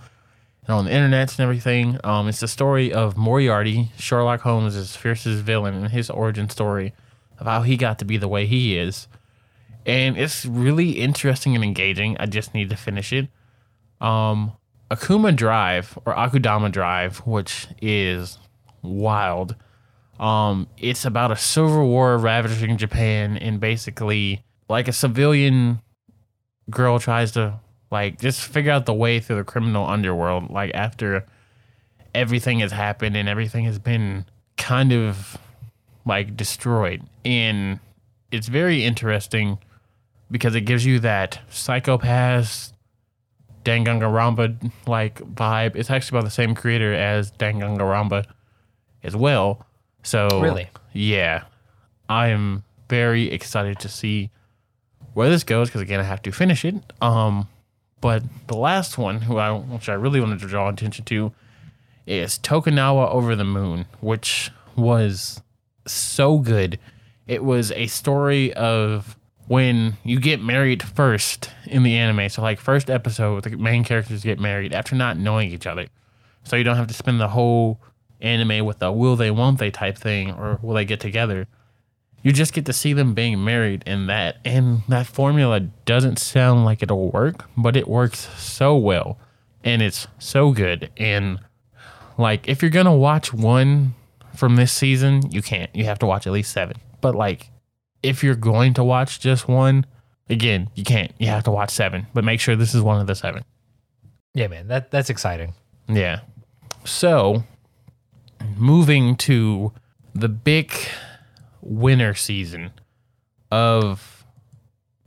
and 0.66 0.74
on 0.74 0.84
the 0.84 0.92
internet 0.92 1.30
and 1.30 1.40
everything. 1.40 1.98
Um, 2.04 2.28
it's 2.28 2.40
the 2.40 2.48
story 2.48 2.92
of 2.92 3.16
Moriarty, 3.16 3.90
Sherlock 3.98 4.42
Holmes' 4.42 4.94
fiercest 4.96 5.42
villain, 5.42 5.72
and 5.72 5.88
his 5.88 6.10
origin 6.10 6.50
story 6.50 6.92
of 7.38 7.46
how 7.46 7.62
he 7.62 7.78
got 7.78 7.98
to 8.00 8.04
be 8.04 8.18
the 8.18 8.28
way 8.28 8.44
he 8.44 8.76
is. 8.76 9.08
And 9.86 10.18
it's 10.18 10.44
really 10.44 11.00
interesting 11.00 11.54
and 11.54 11.64
engaging. 11.64 12.18
I 12.20 12.26
just 12.26 12.52
need 12.52 12.68
to 12.68 12.76
finish 12.76 13.14
it. 13.14 13.28
Um, 13.98 14.52
Akuma 14.90 15.34
Drive 15.34 15.98
or 16.04 16.14
Akudama 16.14 16.70
Drive, 16.70 17.18
which 17.20 17.68
is 17.80 18.38
wild. 18.82 19.56
Um, 20.20 20.68
it's 20.78 21.04
about 21.04 21.32
a 21.32 21.36
civil 21.36 21.88
war 21.88 22.18
ravaging 22.18 22.76
Japan, 22.76 23.36
and 23.38 23.58
basically, 23.58 24.44
like 24.68 24.86
a 24.86 24.92
civilian 24.92 25.80
girl 26.68 26.98
tries 27.00 27.32
to 27.32 27.58
like 27.90 28.20
just 28.20 28.42
figure 28.42 28.70
out 28.70 28.86
the 28.86 28.94
way 28.94 29.18
through 29.18 29.36
the 29.36 29.44
criminal 29.44 29.86
underworld. 29.86 30.50
Like 30.50 30.70
after 30.74 31.26
everything 32.14 32.60
has 32.60 32.70
happened 32.72 33.16
and 33.16 33.28
everything 33.28 33.64
has 33.64 33.78
been 33.78 34.26
kind 34.56 34.92
of 34.92 35.38
like 36.04 36.36
destroyed, 36.36 37.02
and 37.24 37.80
it's 38.30 38.48
very 38.48 38.84
interesting. 38.84 39.58
because 40.30 40.54
it 40.54 40.60
gives 40.62 40.86
you 40.86 41.00
that 41.00 41.40
psychopath 41.50 42.72
Danganronpa 43.64 44.70
like 44.86 45.18
vibe. 45.20 45.74
It's 45.76 45.90
actually 45.90 46.20
by 46.20 46.24
the 46.24 46.30
same 46.30 46.54
creator 46.54 46.94
as 46.94 47.32
Danganronpa 47.32 48.24
as 49.02 49.16
well. 49.16 49.66
So 50.02 50.40
Really? 50.40 50.68
yeah, 50.92 51.44
I 52.08 52.28
am 52.28 52.64
very 52.88 53.30
excited 53.30 53.78
to 53.80 53.88
see 53.88 54.30
where 55.14 55.28
this 55.28 55.44
goes 55.44 55.68
because 55.68 55.80
again 55.82 56.00
I 56.00 56.04
have 56.04 56.22
to 56.22 56.32
finish 56.32 56.64
it. 56.64 56.74
Um, 57.00 57.48
but 58.00 58.22
the 58.46 58.56
last 58.56 58.96
one, 58.98 59.20
who 59.22 59.36
I 59.38 59.52
which 59.52 59.88
I 59.88 59.94
really 59.94 60.20
wanted 60.20 60.40
to 60.40 60.46
draw 60.46 60.68
attention 60.68 61.04
to, 61.06 61.32
is 62.06 62.38
Tonikawa 62.38 63.10
Over 63.10 63.36
the 63.36 63.44
Moon, 63.44 63.86
which 64.00 64.50
was 64.76 65.42
so 65.86 66.38
good. 66.38 66.78
It 67.26 67.44
was 67.44 67.70
a 67.72 67.86
story 67.88 68.52
of 68.54 69.16
when 69.46 69.96
you 70.04 70.18
get 70.20 70.40
married 70.40 70.82
first 70.82 71.50
in 71.66 71.82
the 71.82 71.96
anime. 71.96 72.28
So 72.28 72.40
like 72.42 72.58
first 72.58 72.88
episode, 72.88 73.42
the 73.44 73.56
main 73.56 73.84
characters 73.84 74.22
get 74.22 74.38
married 74.40 74.72
after 74.72 74.94
not 74.96 75.16
knowing 75.18 75.50
each 75.50 75.66
other. 75.66 75.86
So 76.44 76.56
you 76.56 76.64
don't 76.64 76.76
have 76.76 76.86
to 76.86 76.94
spend 76.94 77.20
the 77.20 77.28
whole 77.28 77.80
anime 78.20 78.64
with 78.64 78.82
a 78.82 78.92
will 78.92 79.16
they 79.16 79.30
won't 79.30 79.58
they 79.58 79.70
type 79.70 79.96
thing 79.96 80.30
or 80.32 80.58
will 80.62 80.74
they 80.74 80.84
get 80.84 81.00
together. 81.00 81.46
You 82.22 82.32
just 82.32 82.52
get 82.52 82.66
to 82.66 82.72
see 82.72 82.92
them 82.92 83.14
being 83.14 83.42
married 83.42 83.82
in 83.86 84.06
that 84.06 84.36
and 84.44 84.82
that 84.88 85.06
formula 85.06 85.60
doesn't 85.60 86.18
sound 86.18 86.64
like 86.64 86.82
it'll 86.82 87.10
work, 87.10 87.48
but 87.56 87.76
it 87.76 87.88
works 87.88 88.28
so 88.38 88.76
well 88.76 89.18
and 89.64 89.82
it's 89.82 90.06
so 90.18 90.52
good 90.52 90.90
and 90.96 91.38
like 92.18 92.48
if 92.48 92.62
you're 92.62 92.70
to 92.70 92.92
watch 92.92 93.32
one 93.32 93.94
from 94.34 94.56
this 94.56 94.72
season, 94.72 95.22
you 95.30 95.42
can't. 95.42 95.74
You 95.74 95.84
have 95.84 95.98
to 96.00 96.06
watch 96.06 96.26
at 96.26 96.32
least 96.32 96.52
7. 96.52 96.76
But 97.00 97.14
like 97.14 97.50
if 98.02 98.22
you're 98.22 98.34
going 98.34 98.74
to 98.74 98.84
watch 98.84 99.20
just 99.20 99.48
one, 99.48 99.86
again, 100.28 100.70
you 100.74 100.84
can't. 100.84 101.12
You 101.18 101.28
have 101.28 101.44
to 101.44 101.50
watch 101.50 101.70
7, 101.70 102.06
but 102.14 102.24
make 102.24 102.40
sure 102.40 102.56
this 102.56 102.74
is 102.74 102.82
one 102.82 103.00
of 103.00 103.06
the 103.06 103.14
7. 103.14 103.44
Yeah, 104.34 104.46
man, 104.48 104.68
that 104.68 104.90
that's 104.90 105.10
exciting. 105.10 105.54
Yeah. 105.88 106.20
So, 106.84 107.42
moving 108.56 109.16
to 109.16 109.72
the 110.14 110.28
big 110.28 110.72
winter 111.60 112.14
season 112.14 112.70
of 113.50 114.24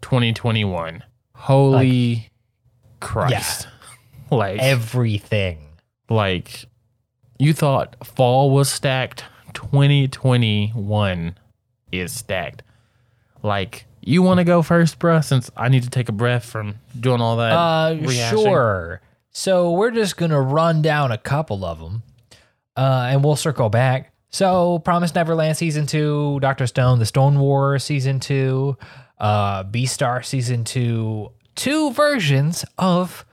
2021. 0.01 1.03
Holy 1.35 2.29
Christ. 2.99 3.67
Like, 4.31 4.59
Everything. 4.61 5.59
like 6.09 6.65
you 7.37 7.53
thought 7.53 7.95
fall 8.03 8.49
was 8.49 8.67
stacked, 8.71 9.25
2021 9.53 11.37
is 11.91 12.11
stacked. 12.11 12.63
Like, 13.43 13.85
you 14.01 14.23
want 14.23 14.39
to 14.39 14.43
go 14.43 14.63
first, 14.63 14.97
bruh, 14.97 15.23
since 15.23 15.51
I 15.55 15.69
need 15.69 15.83
to 15.83 15.89
take 15.91 16.09
a 16.09 16.13
breath 16.13 16.45
from 16.45 16.75
doing 16.99 17.21
all 17.21 17.37
that. 17.37 17.51
Uh, 17.51 17.95
rehashing? 17.95 18.29
sure. 18.29 19.01
So 19.29 19.71
we're 19.71 19.91
just 19.91 20.17
gonna 20.17 20.41
run 20.41 20.81
down 20.81 21.11
a 21.11 21.17
couple 21.17 21.63
of 21.63 21.79
them, 21.79 22.01
uh, 22.75 23.07
and 23.09 23.23
we'll 23.23 23.35
circle 23.35 23.69
back. 23.69 24.13
So, 24.29 24.79
Promise 24.79 25.13
Neverland 25.13 25.57
season 25.57 25.85
two, 25.85 26.39
Doctor 26.41 26.65
Stone, 26.65 26.99
The 26.99 27.05
Stone 27.05 27.39
War 27.39 27.77
season 27.77 28.19
two, 28.19 28.77
uh, 29.19 29.63
Beastar 29.63 30.25
season 30.25 30.63
two, 30.63 31.31
two 31.55 31.91
versions 31.91 32.65
of 32.77 33.25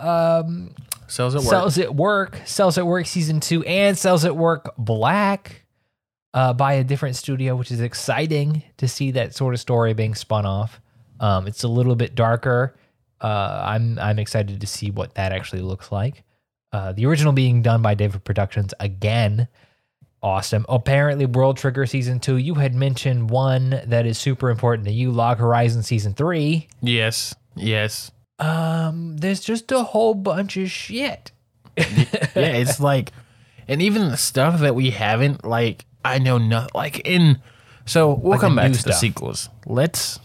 um, 0.00 0.74
Cells 1.08 1.34
at 1.34 1.42
work. 1.42 1.50
Cells 1.50 1.78
at 1.78 1.94
Work, 1.94 2.40
Cells 2.46 2.78
at 2.78 2.86
Work 2.86 3.06
season 3.06 3.40
two, 3.40 3.62
and 3.64 3.96
Cells 3.96 4.24
at 4.24 4.36
Work 4.36 4.74
Black 4.78 5.64
uh, 6.34 6.52
by 6.52 6.74
a 6.74 6.84
different 6.84 7.16
studio, 7.16 7.56
which 7.56 7.70
is 7.70 7.80
exciting 7.80 8.62
to 8.76 8.88
see 8.88 9.10
that 9.12 9.34
sort 9.34 9.54
of 9.54 9.60
story 9.60 9.94
being 9.94 10.14
spun 10.14 10.46
off. 10.46 10.80
Um, 11.20 11.46
it's 11.46 11.62
a 11.62 11.68
little 11.68 11.96
bit 11.96 12.14
darker. 12.14 12.76
Uh, 13.20 13.62
I'm 13.64 13.98
I'm 13.98 14.18
excited 14.18 14.60
to 14.60 14.66
see 14.66 14.90
what 14.90 15.14
that 15.14 15.32
actually 15.32 15.62
looks 15.62 15.90
like. 15.90 16.24
Uh, 16.76 16.92
the 16.92 17.06
original 17.06 17.32
being 17.32 17.62
done 17.62 17.80
by 17.80 17.94
David 17.94 18.22
Productions 18.22 18.74
again. 18.78 19.48
Awesome. 20.22 20.66
Apparently, 20.68 21.24
World 21.24 21.56
Trigger 21.56 21.86
season 21.86 22.20
two. 22.20 22.36
You 22.36 22.56
had 22.56 22.74
mentioned 22.74 23.30
one 23.30 23.80
that 23.86 24.04
is 24.04 24.18
super 24.18 24.50
important 24.50 24.86
to 24.86 24.92
you, 24.92 25.10
Log 25.10 25.38
Horizon 25.38 25.82
season 25.82 26.12
three. 26.12 26.68
yes. 26.82 27.34
Yes. 27.54 28.10
Um, 28.38 29.16
there's 29.16 29.40
just 29.40 29.72
a 29.72 29.84
whole 29.84 30.12
bunch 30.12 30.58
of 30.58 30.70
shit. 30.70 31.32
yeah, 31.78 31.86
it's 32.34 32.78
like, 32.78 33.12
and 33.66 33.80
even 33.80 34.10
the 34.10 34.18
stuff 34.18 34.60
that 34.60 34.74
we 34.74 34.90
haven't 34.90 35.46
like, 35.46 35.86
I 36.04 36.18
know 36.18 36.36
not 36.36 36.74
like 36.74 37.00
in. 37.08 37.40
So 37.86 38.12
we'll 38.12 38.32
Like 38.32 38.40
come 38.40 38.54
back 38.54 38.72
to 38.72 38.84
the 38.84 38.92
sequels. 38.92 39.48
Let's 39.64 40.20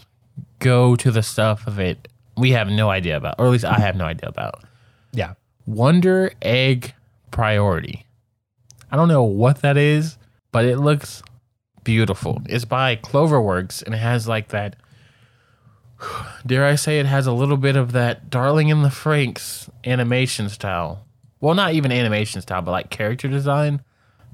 go 0.58 0.96
to 0.96 1.10
the 1.10 1.22
stuff 1.22 1.64
that 1.64 2.08
we 2.36 2.50
have 2.50 2.68
no 2.68 2.90
idea 2.90 3.16
about, 3.16 3.36
or 3.38 3.46
at 3.46 3.52
least 3.52 3.64
I 3.64 3.78
have 3.78 3.96
no 3.96 4.04
idea 4.04 4.28
about. 4.28 4.62
Yeah. 5.12 5.32
Wonder 5.66 6.32
Egg 6.42 6.94
Priority. 7.30 8.06
I 8.90 8.96
don't 8.96 9.08
know 9.08 9.22
what 9.22 9.62
that 9.62 9.76
is, 9.76 10.18
but 10.50 10.64
it 10.64 10.78
looks 10.78 11.22
beautiful. 11.84 12.42
It's 12.46 12.64
by 12.64 12.96
Cloverworks 12.96 13.82
and 13.82 13.94
it 13.94 13.98
has 13.98 14.28
like 14.28 14.48
that. 14.48 14.76
Dare 16.46 16.66
I 16.66 16.74
say 16.74 16.98
it 16.98 17.06
has 17.06 17.26
a 17.26 17.32
little 17.32 17.56
bit 17.56 17.76
of 17.76 17.92
that 17.92 18.30
Darling 18.30 18.68
in 18.68 18.82
the 18.82 18.88
Franxx 18.88 19.68
animation 19.84 20.48
style. 20.48 21.06
Well, 21.40 21.54
not 21.54 21.74
even 21.74 21.90
animation 21.90 22.40
style, 22.40 22.62
but 22.62 22.72
like 22.72 22.90
character 22.90 23.28
design. 23.28 23.82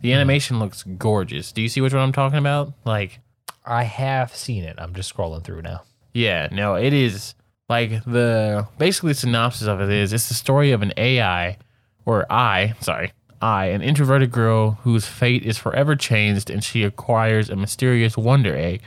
The 0.01 0.11
hmm. 0.11 0.17
animation 0.17 0.59
looks 0.59 0.83
gorgeous. 0.83 1.53
Do 1.53 1.63
you 1.63 1.69
see 1.69 1.81
which 1.81 1.95
one 1.95 2.03
I'm 2.03 2.13
talking 2.13 2.39
about? 2.39 2.73
Like, 2.85 3.21
I 3.65 3.85
have 3.85 4.35
seen 4.35 4.65
it. 4.65 4.77
I'm 4.79 4.95
just 4.95 5.15
scrolling 5.15 5.45
through 5.45 5.63
now. 5.63 5.83
yeah, 6.13 6.49
no, 6.51 6.75
it 6.75 6.93
is 6.93 7.35
like 7.69 8.05
the 8.05 8.67
basically 8.79 9.15
synopsis 9.15 9.67
of 9.67 9.81
it 9.81 9.91
is 9.91 10.13
it's 10.13 10.29
the 10.29 10.35
story 10.35 10.73
of 10.73 10.83
an 10.83 10.93
AI 10.97 11.59
or 12.07 12.31
I, 12.33 12.75
sorry, 12.81 13.13
I, 13.43 13.67
an 13.67 13.83
introverted 13.83 14.31
girl 14.31 14.73
whose 14.83 15.07
fate 15.07 15.45
is 15.45 15.59
forever 15.59 15.95
changed 15.95 16.51
and 16.51 16.65
she 16.65 16.83
acquires 16.83 17.51
a 17.51 17.57
mysterious 17.57 18.17
wonder 18.17 18.57
egg 18.57 18.83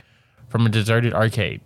from 0.48 0.66
a 0.66 0.68
deserted 0.68 1.14
arcade. 1.14 1.60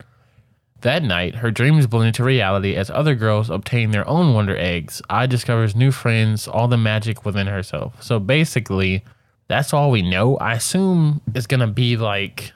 That 0.82 1.02
night, 1.02 1.36
her 1.36 1.50
dreams 1.50 1.86
blend 1.86 2.08
into 2.08 2.22
reality 2.22 2.76
as 2.76 2.90
other 2.90 3.14
girls 3.14 3.48
obtain 3.48 3.90
their 3.90 4.06
own 4.06 4.34
wonder 4.34 4.56
eggs. 4.56 5.00
Ai 5.08 5.26
discovers 5.26 5.74
new 5.74 5.90
friends, 5.90 6.46
all 6.46 6.68
the 6.68 6.76
magic 6.76 7.24
within 7.24 7.46
herself. 7.46 8.00
So 8.02 8.20
basically, 8.20 9.02
that's 9.48 9.72
all 9.72 9.90
we 9.90 10.02
know. 10.02 10.36
I 10.36 10.52
assume 10.52 11.22
it's 11.34 11.46
gonna 11.46 11.66
be 11.66 11.96
like 11.96 12.52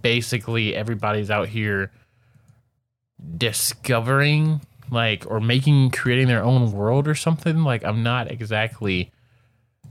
basically 0.00 0.74
everybody's 0.76 1.30
out 1.30 1.48
here 1.48 1.90
discovering 3.36 4.60
like 4.90 5.24
or 5.28 5.40
making 5.40 5.90
creating 5.90 6.26
their 6.26 6.42
own 6.42 6.72
world 6.72 7.06
or 7.06 7.14
something 7.14 7.62
like 7.62 7.84
i'm 7.84 8.02
not 8.02 8.30
exactly 8.30 9.10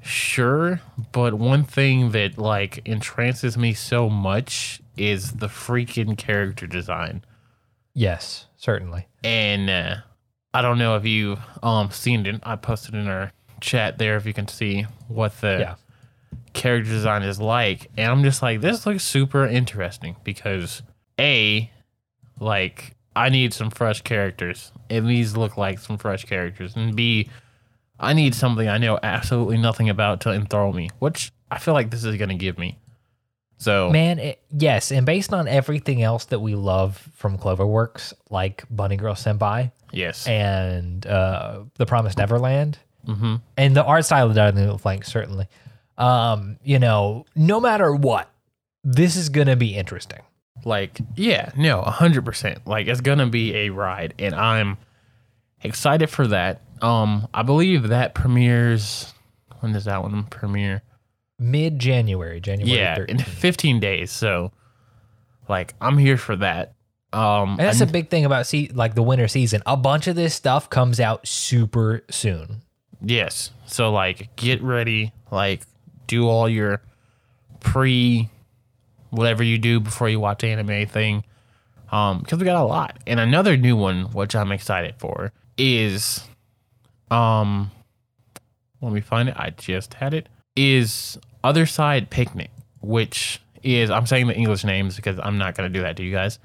sure 0.01 0.81
but 1.11 1.33
one 1.33 1.63
thing 1.63 2.11
that 2.11 2.37
like 2.37 2.81
entrances 2.85 3.57
me 3.57 3.73
so 3.73 4.09
much 4.09 4.81
is 4.97 5.33
the 5.33 5.47
freaking 5.47 6.17
character 6.17 6.65
design 6.67 7.23
Yes, 7.93 8.45
certainly. 8.55 9.07
and 9.23 9.69
uh, 9.69 9.95
i 10.53 10.61
don't 10.61 10.77
know 10.77 10.95
if 10.95 11.05
you 11.05 11.37
um 11.63 11.91
seen 11.91 12.25
it 12.25 12.39
i 12.43 12.55
posted 12.55 12.95
in 12.95 13.07
our 13.07 13.31
chat 13.61 13.97
there 13.97 14.15
if 14.15 14.25
you 14.25 14.33
can 14.33 14.47
see 14.47 14.83
what 15.07 15.39
the 15.41 15.57
Yeah. 15.59 15.75
character 16.53 16.89
design 16.89 17.23
is 17.23 17.39
like 17.41 17.89
and 17.97 18.09
i'm 18.11 18.23
just 18.23 18.41
like 18.41 18.61
this 18.61 18.85
looks 18.85 19.03
super 19.03 19.45
interesting 19.45 20.15
because 20.23 20.81
a 21.19 21.69
like 22.39 22.95
i 23.19 23.29
need 23.29 23.53
some 23.53 23.69
fresh 23.69 24.01
characters 24.01 24.71
and 24.89 25.08
these 25.08 25.36
look 25.36 25.58
like 25.58 25.79
some 25.79 25.97
fresh 25.97 26.25
characters 26.25 26.75
and 26.75 26.95
b 26.95 27.29
i 27.99 28.13
need 28.13 28.34
something 28.34 28.67
i 28.67 28.77
know 28.77 28.97
absolutely 29.03 29.58
nothing 29.58 29.89
about 29.89 30.21
to 30.21 30.29
enthrall 30.29 30.73
me 30.73 30.89
which 30.99 31.32
i 31.51 31.58
feel 31.60 31.73
like 31.73 31.91
this 31.91 32.03
is 32.03 32.15
going 32.17 32.29
to 32.29 32.36
give 32.36 32.58
me 32.58 32.77
so 33.62 33.89
Man, 33.89 34.19
it, 34.19 34.41
yes, 34.51 34.89
and 34.89 35.05
based 35.05 35.34
on 35.34 35.45
everything 35.45 36.01
else 36.01 36.23
that 36.25 36.39
we 36.39 36.55
love 36.55 37.10
from 37.13 37.38
Cloverworks, 37.38 38.13
like 38.29 38.63
Bunny 38.71 38.95
Girl 38.95 39.15
Senpai 39.15 39.73
yes 39.91 40.25
and 40.27 41.05
uh, 41.05 41.63
The 41.75 41.86
Promised 41.86 42.17
Neverland, 42.17 42.79
hmm 43.05 43.36
and 43.58 43.75
the 43.75 43.84
art 43.84 44.05
style 44.05 44.29
of 44.29 44.36
Darling 44.36 44.65
Franxx, 44.77 45.08
certainly. 45.08 45.47
Um, 45.97 46.58
you 46.63 46.79
know, 46.79 47.25
no 47.36 47.60
matter 47.60 47.93
what, 47.93 48.32
this 48.86 49.17
is 49.17 49.27
gonna 49.27 49.58
be 49.58 49.75
interesting. 49.75 50.21
Like 50.65 50.99
yeah 51.15 51.51
no 51.55 51.81
100% 51.81 52.65
like 52.65 52.87
it's 52.87 53.01
gonna 53.01 53.27
be 53.27 53.55
a 53.55 53.69
ride 53.69 54.13
and 54.19 54.35
i'm 54.35 54.77
excited 55.61 56.09
for 56.09 56.27
that 56.27 56.61
um 56.81 57.27
i 57.33 57.41
believe 57.43 57.89
that 57.89 58.13
premieres 58.13 59.13
when 59.59 59.71
does 59.73 59.85
that 59.85 60.01
one 60.01 60.23
premiere 60.25 60.81
Mid 61.41 61.79
January, 61.79 62.41
January 62.41 62.77
yeah 62.77 62.97
13th. 62.97 63.09
in 63.09 63.17
15 63.19 63.79
days 63.79 64.11
so 64.11 64.51
like 65.47 65.73
i'm 65.79 65.97
here 65.97 66.17
for 66.17 66.35
that 66.35 66.73
um 67.13 67.51
And 67.51 67.59
that's 67.59 67.81
a 67.81 67.85
big 67.85 68.09
thing 68.09 68.25
about 68.25 68.45
see 68.45 68.69
like 68.73 68.93
the 68.93 69.01
winter 69.01 69.27
season. 69.27 69.63
A 69.65 69.75
bunch 69.75 70.05
of 70.07 70.15
this 70.15 70.35
stuff 70.35 70.69
comes 70.69 70.99
out 70.99 71.27
super 71.27 72.03
soon. 72.09 72.61
yes 73.01 73.51
so 73.65 73.91
like 73.91 74.35
get 74.35 74.61
ready 74.61 75.11
like 75.31 75.63
do 76.07 76.27
all 76.27 76.47
your 76.49 76.81
pre 77.61 78.29
whatever 79.09 79.43
you 79.43 79.57
do 79.57 79.79
before 79.79 80.09
you 80.09 80.19
watch 80.19 80.43
anime 80.43 80.85
thing 80.87 81.23
Um, 81.91 82.19
because 82.19 82.37
we 82.39 82.45
got 82.45 82.61
a 82.61 82.65
lot. 82.65 82.97
And 83.07 83.19
another 83.19 83.57
new 83.57 83.75
one, 83.75 84.05
which 84.11 84.35
I'm 84.35 84.51
excited 84.51 84.95
for, 84.97 85.31
is 85.57 86.23
um 87.11 87.71
let 88.81 88.93
me 88.93 89.01
find 89.01 89.27
it. 89.29 89.35
I 89.37 89.49
just 89.49 89.95
had 89.95 90.13
it. 90.13 90.29
Is 90.55 91.17
Other 91.43 91.65
Side 91.65 92.09
Picnic, 92.09 92.51
which 92.81 93.41
is 93.63 93.89
I'm 93.89 94.05
saying 94.05 94.27
the 94.27 94.35
English 94.35 94.63
names 94.63 94.95
because 94.95 95.19
I'm 95.21 95.37
not 95.37 95.55
gonna 95.55 95.69
do 95.69 95.81
that 95.81 95.97
to 95.97 96.03
you 96.03 96.11
guys. 96.11 96.39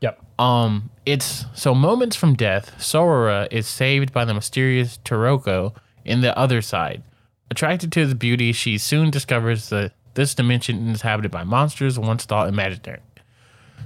Yep. 0.00 0.20
Um, 0.38 0.90
it's 1.06 1.46
so 1.54 1.74
moments 1.74 2.14
from 2.14 2.34
death. 2.34 2.80
Sora 2.82 3.48
is 3.50 3.66
saved 3.66 4.12
by 4.12 4.24
the 4.26 4.34
mysterious 4.34 4.98
Toriko 5.04 5.74
in 6.04 6.20
the 6.20 6.36
other 6.38 6.60
side. 6.60 7.02
Attracted 7.50 7.90
to 7.92 8.00
his 8.00 8.12
beauty, 8.14 8.52
she 8.52 8.76
soon 8.76 9.10
discovers 9.10 9.70
that 9.70 9.92
this 10.14 10.34
dimension 10.34 10.88
is 10.88 11.02
inhabited 11.02 11.30
by 11.30 11.44
monsters 11.44 11.98
once 11.98 12.24
thought 12.24 12.48
imaginary. 12.48 13.00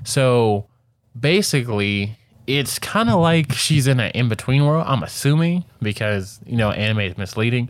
So 0.05 0.67
basically, 1.19 2.17
it's 2.47 2.79
kind 2.79 3.11
of 3.11 3.21
like 3.21 3.53
she's 3.53 3.87
in 3.87 4.01
an 4.01 4.11
in 4.12 4.29
between 4.29 4.64
world. 4.64 4.85
I'm 4.87 5.03
assuming 5.03 5.64
because 5.83 6.41
you 6.47 6.57
know 6.57 6.71
anime 6.71 7.01
is 7.01 7.19
misleading, 7.19 7.69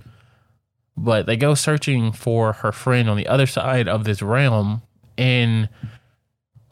but 0.97 1.27
they 1.27 1.37
go 1.37 1.55
searching 1.55 2.13
for 2.13 2.53
her 2.55 2.73
friend 2.73 3.09
on 3.09 3.17
the 3.17 3.27
other 3.27 3.47
side 3.47 3.89
of 3.89 4.05
this 4.05 4.23
realm, 4.23 4.83
and 5.17 5.69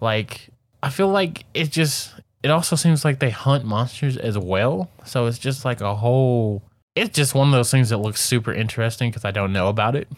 like 0.00 0.48
I 0.82 0.90
feel 0.90 1.08
like 1.08 1.44
it 1.54 1.70
just 1.70 2.14
it 2.42 2.50
also 2.50 2.76
seems 2.76 3.04
like 3.04 3.18
they 3.18 3.30
hunt 3.30 3.64
monsters 3.64 4.16
as 4.16 4.38
well. 4.38 4.88
So 5.04 5.26
it's 5.26 5.38
just 5.38 5.64
like 5.64 5.80
a 5.80 5.96
whole. 5.96 6.62
It's 6.94 7.14
just 7.14 7.34
one 7.34 7.48
of 7.48 7.52
those 7.52 7.70
things 7.70 7.90
that 7.90 7.98
looks 7.98 8.20
super 8.20 8.52
interesting 8.52 9.10
because 9.10 9.24
I 9.24 9.32
don't 9.32 9.52
know 9.52 9.68
about 9.68 9.96
it, 9.96 10.08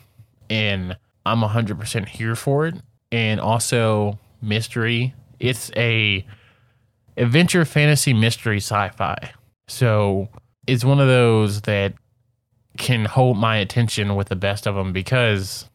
and 0.50 0.96
I'm 1.26 1.40
100% 1.40 2.08
here 2.08 2.34
for 2.34 2.66
it. 2.66 2.74
And 3.10 3.40
also 3.40 4.18
mystery. 4.40 5.14
It's 5.40 5.70
a 5.76 6.26
adventure 7.16 7.64
fantasy 7.64 8.12
mystery 8.12 8.58
sci-fi. 8.58 9.32
So 9.66 10.28
it's 10.66 10.84
one 10.84 11.00
of 11.00 11.08
those 11.08 11.62
that 11.62 11.94
can 12.76 13.04
hold 13.04 13.36
my 13.36 13.56
attention 13.56 14.14
with 14.14 14.28
the 14.28 14.36
best 14.36 14.66
of 14.66 14.74
them 14.74 14.92
because 14.92 15.68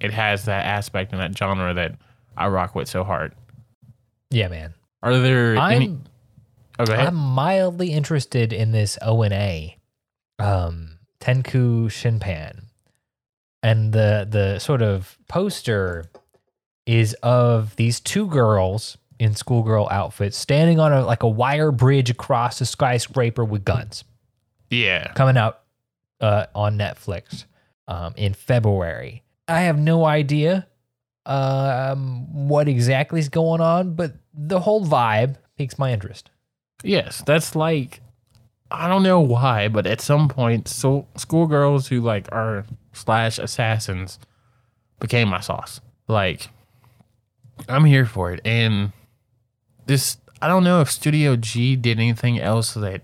it 0.00 0.12
has 0.12 0.44
that 0.46 0.66
aspect 0.66 1.12
and 1.12 1.20
that 1.20 1.36
genre 1.36 1.72
that 1.74 1.94
I 2.36 2.48
rock 2.48 2.74
with 2.74 2.88
so 2.88 3.04
hard. 3.04 3.34
Yeah, 4.30 4.48
man. 4.48 4.74
Are 5.02 5.18
there 5.18 5.56
I'm 5.56 5.72
any? 5.76 5.98
Oh. 6.78 6.92
I'm 6.92 7.14
mildly 7.14 7.92
interested 7.92 8.52
in 8.52 8.72
this 8.72 8.98
O 9.00 9.22
and 9.22 9.32
A, 9.32 9.78
um, 10.38 10.98
Tenku 11.20 11.86
Shinpan, 11.86 12.64
and 13.62 13.92
the 13.92 14.26
the 14.28 14.58
sort 14.58 14.82
of 14.82 15.18
poster 15.28 16.06
is 16.86 17.14
of 17.22 17.74
these 17.76 18.00
two 18.00 18.26
girls 18.28 18.96
in 19.18 19.34
schoolgirl 19.34 19.88
outfits 19.90 20.36
standing 20.36 20.78
on 20.78 20.92
a 20.92 21.04
like 21.04 21.22
a 21.22 21.28
wire 21.28 21.72
bridge 21.72 22.10
across 22.10 22.60
a 22.60 22.66
skyscraper 22.66 23.44
with 23.44 23.64
guns 23.64 24.04
yeah. 24.70 25.12
coming 25.14 25.36
out 25.36 25.60
uh, 26.20 26.46
on 26.54 26.78
Netflix 26.78 27.44
um, 27.88 28.14
in 28.16 28.34
February. 28.34 29.22
I 29.48 29.62
have 29.62 29.78
no 29.78 30.04
idea 30.04 30.66
um, 31.24 32.48
what 32.48 32.68
exactly 32.68 33.20
is 33.20 33.28
going 33.28 33.60
on, 33.60 33.94
but 33.94 34.14
the 34.34 34.60
whole 34.60 34.84
vibe 34.84 35.36
piques 35.56 35.78
my 35.78 35.92
interest. 35.92 36.30
Yes, 36.82 37.22
that's 37.26 37.56
like 37.56 38.00
I 38.70 38.88
don't 38.88 39.02
know 39.02 39.20
why, 39.20 39.68
but 39.68 39.86
at 39.86 40.00
some 40.00 40.28
point, 40.28 40.68
so 40.68 41.06
schoolgirls 41.16 41.86
who 41.88 42.00
like 42.00 42.30
are 42.32 42.64
slash 42.96 43.38
assassins 43.38 44.18
became 45.00 45.28
my 45.28 45.40
sauce. 45.40 45.80
Like, 46.08 46.48
I'm 47.68 47.84
here 47.84 48.06
for 48.06 48.32
it, 48.32 48.40
and 48.44 48.92
this 49.86 50.18
I 50.40 50.48
don't 50.48 50.64
know 50.64 50.80
if 50.80 50.90
Studio 50.90 51.36
G 51.36 51.76
did 51.76 51.98
anything 51.98 52.38
else 52.38 52.74
that 52.74 53.02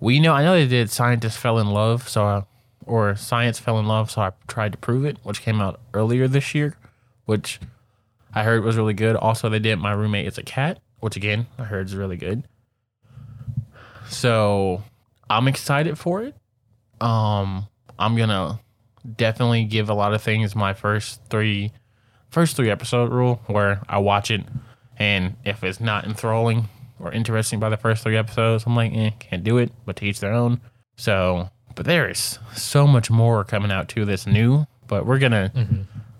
we 0.00 0.18
know. 0.18 0.32
I 0.32 0.42
know 0.42 0.54
they 0.54 0.66
did. 0.66 0.90
Scientists 0.90 1.36
fell 1.36 1.58
in 1.58 1.68
love, 1.68 2.08
so 2.08 2.24
I, 2.24 2.42
or 2.86 3.14
science 3.16 3.58
fell 3.58 3.78
in 3.78 3.86
love, 3.86 4.10
so 4.10 4.22
I 4.22 4.32
tried 4.48 4.72
to 4.72 4.78
prove 4.78 5.04
it, 5.04 5.18
which 5.22 5.42
came 5.42 5.60
out 5.60 5.80
earlier 5.94 6.26
this 6.26 6.54
year, 6.54 6.76
which 7.26 7.60
I 8.34 8.42
heard 8.42 8.64
was 8.64 8.76
really 8.76 8.94
good. 8.94 9.16
Also, 9.16 9.48
they 9.48 9.58
did 9.58 9.78
My 9.78 9.92
Roommate 9.92 10.26
Is 10.26 10.38
a 10.38 10.42
Cat, 10.42 10.80
which 11.00 11.16
again 11.16 11.46
I 11.58 11.64
heard 11.64 11.86
is 11.86 11.94
really 11.94 12.16
good. 12.16 12.44
So 14.08 14.82
I'm 15.28 15.46
excited 15.46 15.98
for 15.98 16.22
it. 16.22 16.34
Um, 17.00 17.68
I'm 17.98 18.16
gonna 18.16 18.58
definitely 19.16 19.64
give 19.64 19.88
a 19.88 19.94
lot 19.94 20.14
of 20.14 20.22
things 20.22 20.54
my 20.54 20.74
first 20.74 21.20
three, 21.30 21.72
first 22.30 22.56
three 22.56 22.70
episode 22.70 23.12
rule, 23.12 23.40
where 23.46 23.82
I 23.88 23.98
watch 23.98 24.30
it, 24.30 24.42
and 24.98 25.36
if 25.44 25.64
it's 25.64 25.80
not 25.80 26.04
enthralling 26.04 26.68
or 26.98 27.12
interesting 27.12 27.58
by 27.58 27.68
the 27.68 27.76
first 27.76 28.02
three 28.02 28.16
episodes, 28.16 28.64
I'm 28.66 28.76
like, 28.76 28.92
eh, 28.94 29.10
can't 29.18 29.42
do 29.42 29.58
it. 29.58 29.72
But 29.86 29.96
to 29.96 30.04
each 30.06 30.20
their 30.20 30.32
own. 30.32 30.60
So, 30.96 31.48
but 31.74 31.86
there 31.86 32.08
is 32.08 32.38
so 32.54 32.86
much 32.86 33.10
more 33.10 33.44
coming 33.44 33.70
out 33.72 33.88
to 33.90 34.04
this 34.04 34.26
new. 34.26 34.66
But 34.86 35.06
we're 35.06 35.18
gonna 35.18 35.52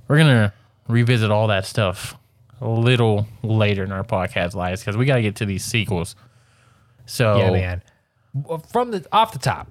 we're 0.09 0.19
gonna 0.19 0.53
revisit 0.89 1.31
all 1.31 1.49
that 1.49 1.67
stuff 1.67 2.17
a 2.61 2.69
little 2.69 3.27
later 3.43 3.85
in 3.85 3.93
our 3.93 4.05
podcast 4.05 4.55
lives 4.55 4.81
because 4.81 4.97
we 4.97 5.07
got 5.07 5.17
to 5.17 5.23
get 5.23 5.37
to 5.37 5.47
these 5.47 5.65
sequels. 5.65 6.15
So 7.07 7.37
Yeah, 7.39 7.51
man. 7.51 7.83
From 8.71 8.93
the 8.93 9.05
off 9.13 9.33
the 9.33 9.39
top, 9.39 9.71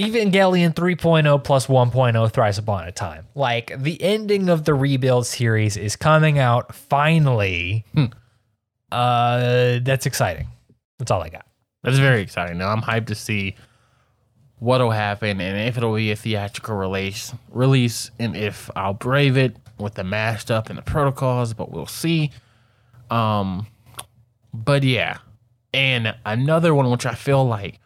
Evangelion 0.00 0.72
3.0 0.74 1.44
plus 1.44 1.66
1.0 1.66 2.32
thrice 2.32 2.58
upon 2.58 2.88
a 2.88 2.92
time. 2.92 3.26
Like 3.34 3.72
the 3.76 4.00
ending 4.02 4.48
of 4.48 4.64
the 4.64 4.72
rebuild 4.72 5.26
series 5.26 5.76
is 5.76 5.94
coming 5.96 6.38
out 6.38 6.74
finally. 6.74 7.84
Uh, 8.90 9.78
that's 9.82 10.06
exciting. 10.06 10.48
That's 10.98 11.10
all 11.10 11.22
I 11.22 11.28
got. 11.28 11.46
That's 11.82 11.98
very 11.98 12.22
exciting. 12.22 12.58
Now 12.58 12.70
I'm 12.70 12.80
hyped 12.82 13.06
to 13.06 13.14
see 13.14 13.56
what'll 14.58 14.90
happen 14.90 15.40
and 15.40 15.68
if 15.68 15.76
it'll 15.76 15.94
be 15.94 16.10
a 16.10 16.16
theatrical 16.16 16.76
release 16.76 17.32
release 17.50 18.10
and 18.18 18.36
if 18.36 18.70
I'll 18.76 18.92
brave 18.92 19.36
it 19.38 19.56
with 19.78 19.94
the 19.94 20.04
mashed 20.04 20.50
up 20.50 20.68
and 20.68 20.78
the 20.78 20.82
protocols, 20.82 21.54
but 21.54 21.70
we'll 21.70 21.86
see. 21.86 22.30
Um 23.10 23.66
but 24.52 24.82
yeah. 24.82 25.18
And 25.72 26.14
another 26.24 26.74
one 26.74 26.90
which 26.90 27.06
I 27.06 27.14
feel 27.14 27.44
like 27.44 27.80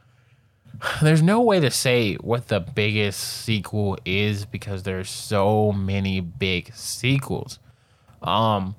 there's 1.03 1.23
no 1.23 1.41
way 1.41 1.61
to 1.61 1.71
say 1.71 2.15
what 2.17 2.49
the 2.49 2.61
biggest 2.61 3.21
sequel 3.21 3.99
is 4.05 4.45
because 4.45 4.83
there's 4.83 5.11
so 5.11 5.73
many 5.73 6.21
big 6.21 6.75
sequels. 6.75 7.59
Um 8.23 8.75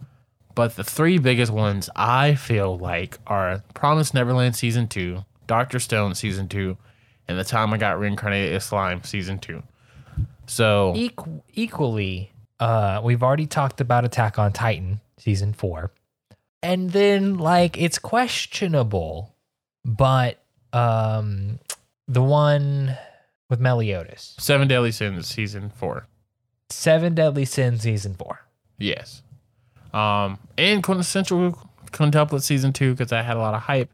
but 0.55 0.77
the 0.77 0.83
three 0.85 1.17
biggest 1.17 1.51
ones 1.51 1.89
I 1.95 2.35
feel 2.35 2.77
like 2.77 3.17
are 3.27 3.61
Promise 3.73 4.13
Neverland 4.13 4.55
season 4.55 4.87
2, 4.87 5.25
Doctor 5.47 5.79
Stone 5.79 6.15
season 6.15 6.47
2, 6.47 6.77
and 7.27 7.37
The 7.37 7.43
Time 7.43 7.73
I 7.73 7.77
Got 7.77 7.99
Reincarnated 7.99 8.53
as 8.53 8.63
Slime 8.63 9.03
season 9.03 9.37
2. 9.37 9.61
So, 10.47 10.93
Equ- 10.95 11.41
equally, 11.53 12.31
uh, 12.59 13.01
we've 13.03 13.21
already 13.23 13.47
talked 13.47 13.81
about 13.81 14.05
Attack 14.05 14.39
on 14.39 14.53
Titan 14.53 15.01
season 15.17 15.53
four, 15.53 15.91
and 16.61 16.91
then 16.91 17.37
like 17.37 17.77
it's 17.77 17.97
questionable, 17.97 19.35
but 19.83 20.43
um, 20.71 21.59
the 22.07 22.23
one 22.23 22.97
with 23.49 23.59
Meliodas, 23.59 24.35
Seven 24.39 24.67
Deadly 24.67 24.91
Sins 24.91 25.27
season 25.27 25.71
4. 25.75 26.07
Seven 26.69 27.13
Deadly 27.13 27.45
Sins 27.45 27.81
season 27.81 28.15
four. 28.15 28.41
Yes. 28.77 29.21
Um, 29.93 30.39
and 30.57 30.83
Quintessential 30.83 31.57
Quintuplet 31.91 32.41
season 32.41 32.73
2 32.73 32.95
because 32.95 33.11
I 33.11 33.21
had 33.21 33.37
a 33.37 33.39
lot 33.39 33.53
of 33.53 33.61
hype. 33.61 33.91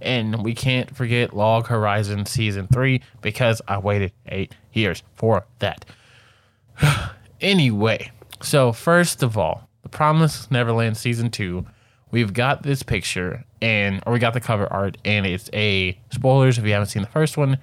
And 0.00 0.42
we 0.42 0.54
can't 0.54 0.94
forget 0.94 1.34
Log 1.34 1.68
Horizon 1.68 2.26
season 2.26 2.66
3 2.66 3.00
because 3.20 3.62
I 3.68 3.78
waited 3.78 4.12
8 4.26 4.52
years 4.72 5.02
for 5.14 5.46
that. 5.60 5.84
anyway, 7.40 8.10
so 8.42 8.72
first 8.72 9.22
of 9.22 9.38
all, 9.38 9.68
The 9.82 9.88
Promised 9.88 10.50
Neverland 10.50 10.96
season 10.96 11.30
2, 11.30 11.64
we've 12.10 12.32
got 12.32 12.64
this 12.64 12.82
picture 12.82 13.44
and 13.64 14.02
or 14.04 14.12
we 14.12 14.18
got 14.18 14.34
the 14.34 14.40
cover 14.40 14.70
art 14.70 14.98
and 15.06 15.24
it's 15.24 15.48
a 15.54 15.98
spoilers 16.12 16.58
if 16.58 16.66
you 16.66 16.72
haven't 16.72 16.88
seen 16.88 17.02
the 17.02 17.08
first 17.08 17.38
one. 17.38 17.56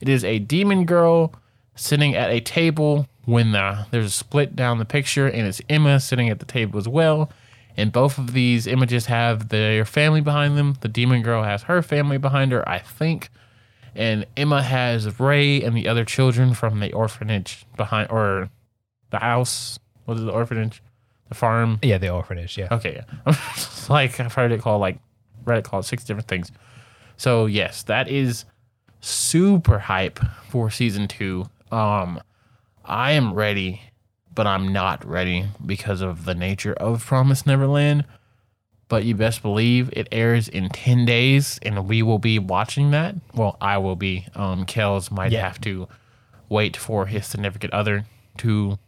It 0.00 0.08
is 0.08 0.24
a 0.24 0.38
demon 0.38 0.86
girl 0.86 1.34
sitting 1.74 2.16
at 2.16 2.30
a 2.30 2.40
table 2.40 3.06
when 3.26 3.52
the, 3.52 3.86
there's 3.90 4.06
a 4.06 4.10
split 4.10 4.56
down 4.56 4.78
the 4.78 4.86
picture 4.86 5.28
and 5.28 5.46
it's 5.46 5.60
Emma 5.68 6.00
sitting 6.00 6.30
at 6.30 6.38
the 6.38 6.46
table 6.46 6.78
as 6.78 6.88
well. 6.88 7.30
And 7.76 7.92
both 7.92 8.16
of 8.16 8.32
these 8.32 8.66
images 8.66 9.06
have 9.06 9.50
their 9.50 9.84
family 9.84 10.22
behind 10.22 10.56
them. 10.56 10.78
The 10.80 10.88
demon 10.88 11.20
girl 11.20 11.42
has 11.42 11.64
her 11.64 11.82
family 11.82 12.16
behind 12.16 12.52
her, 12.52 12.66
I 12.66 12.78
think. 12.78 13.28
And 13.94 14.24
Emma 14.38 14.62
has 14.62 15.20
Ray 15.20 15.62
and 15.62 15.76
the 15.76 15.86
other 15.86 16.06
children 16.06 16.54
from 16.54 16.80
the 16.80 16.94
orphanage 16.94 17.66
behind, 17.76 18.10
or 18.10 18.48
the 19.10 19.18
house. 19.18 19.78
What 20.06 20.16
is 20.16 20.24
the 20.24 20.32
orphanage? 20.32 20.82
The 21.28 21.34
farm. 21.34 21.78
Yeah, 21.82 21.98
the 21.98 22.08
orphanage. 22.08 22.56
Yeah. 22.56 22.68
Okay, 22.70 23.02
yeah. 23.26 23.36
like 23.90 24.18
I've 24.18 24.32
heard 24.32 24.52
it 24.52 24.60
called 24.60 24.80
like 24.80 24.98
read 25.44 25.58
it 25.58 25.64
called 25.64 25.84
six 25.84 26.04
different 26.04 26.28
things. 26.28 26.50
So 27.16 27.46
yes, 27.46 27.82
that 27.84 28.08
is 28.08 28.44
super 29.00 29.78
hype 29.80 30.18
for 30.48 30.70
season 30.70 31.08
two. 31.08 31.46
Um, 31.70 32.20
I 32.84 33.12
am 33.12 33.34
ready, 33.34 33.82
but 34.34 34.46
I'm 34.46 34.72
not 34.72 35.04
ready 35.04 35.46
because 35.64 36.00
of 36.00 36.24
the 36.24 36.34
nature 36.34 36.72
of 36.74 37.04
Promise 37.04 37.46
Neverland. 37.46 38.04
but 38.88 39.04
you 39.04 39.14
best 39.14 39.40
believe 39.40 39.88
it 39.94 40.06
airs 40.12 40.48
in 40.50 40.68
10 40.68 41.06
days 41.06 41.58
and 41.62 41.88
we 41.88 42.02
will 42.02 42.18
be 42.18 42.38
watching 42.38 42.90
that. 42.90 43.14
Well, 43.34 43.56
I 43.58 43.78
will 43.78 43.96
be. 43.96 44.26
Um, 44.34 44.66
Kells 44.66 45.10
might 45.10 45.32
Yeah. 45.32 45.40
have 45.46 45.58
to 45.62 45.88
wait 46.50 46.76
for 46.76 47.06
his 47.06 47.24
significant 47.26 47.72
other 47.72 48.04
to 48.38 48.78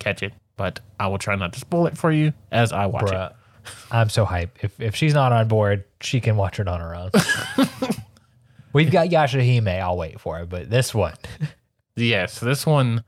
catch 0.00 0.20
it, 0.20 0.32
but 0.56 0.80
I 0.98 1.06
will 1.06 1.18
try 1.18 1.36
not 1.36 1.52
to 1.52 1.60
spoil 1.60 1.86
it 1.86 1.96
for 1.96 2.10
you 2.10 2.32
as 2.50 2.72
I 2.72 2.86
watch 2.86 3.12
it. 3.12 3.32
Bruh, 3.64 3.70
I'm 3.90 4.08
so 4.08 4.24
hyped. 4.26 4.50
If 4.62 4.78
if 4.80 4.94
she's 4.96 5.14
not 5.14 5.32
on 5.32 5.48
board, 5.48 5.84
she 6.00 6.20
can 6.20 6.36
watch 6.36 6.58
it 6.60 6.68
on 6.68 6.80
her 6.80 6.94
own. 6.94 7.10
We've 8.72 8.90
got 8.90 9.08
Yashahime. 9.08 9.80
I'll 9.80 9.96
wait 9.98 10.18
for 10.20 10.40
it, 10.40 10.48
but 10.48 10.70
this 10.70 10.94
one, 10.94 11.14
Yes, 11.96 12.40
this 12.40 12.64
one, 12.64 13.04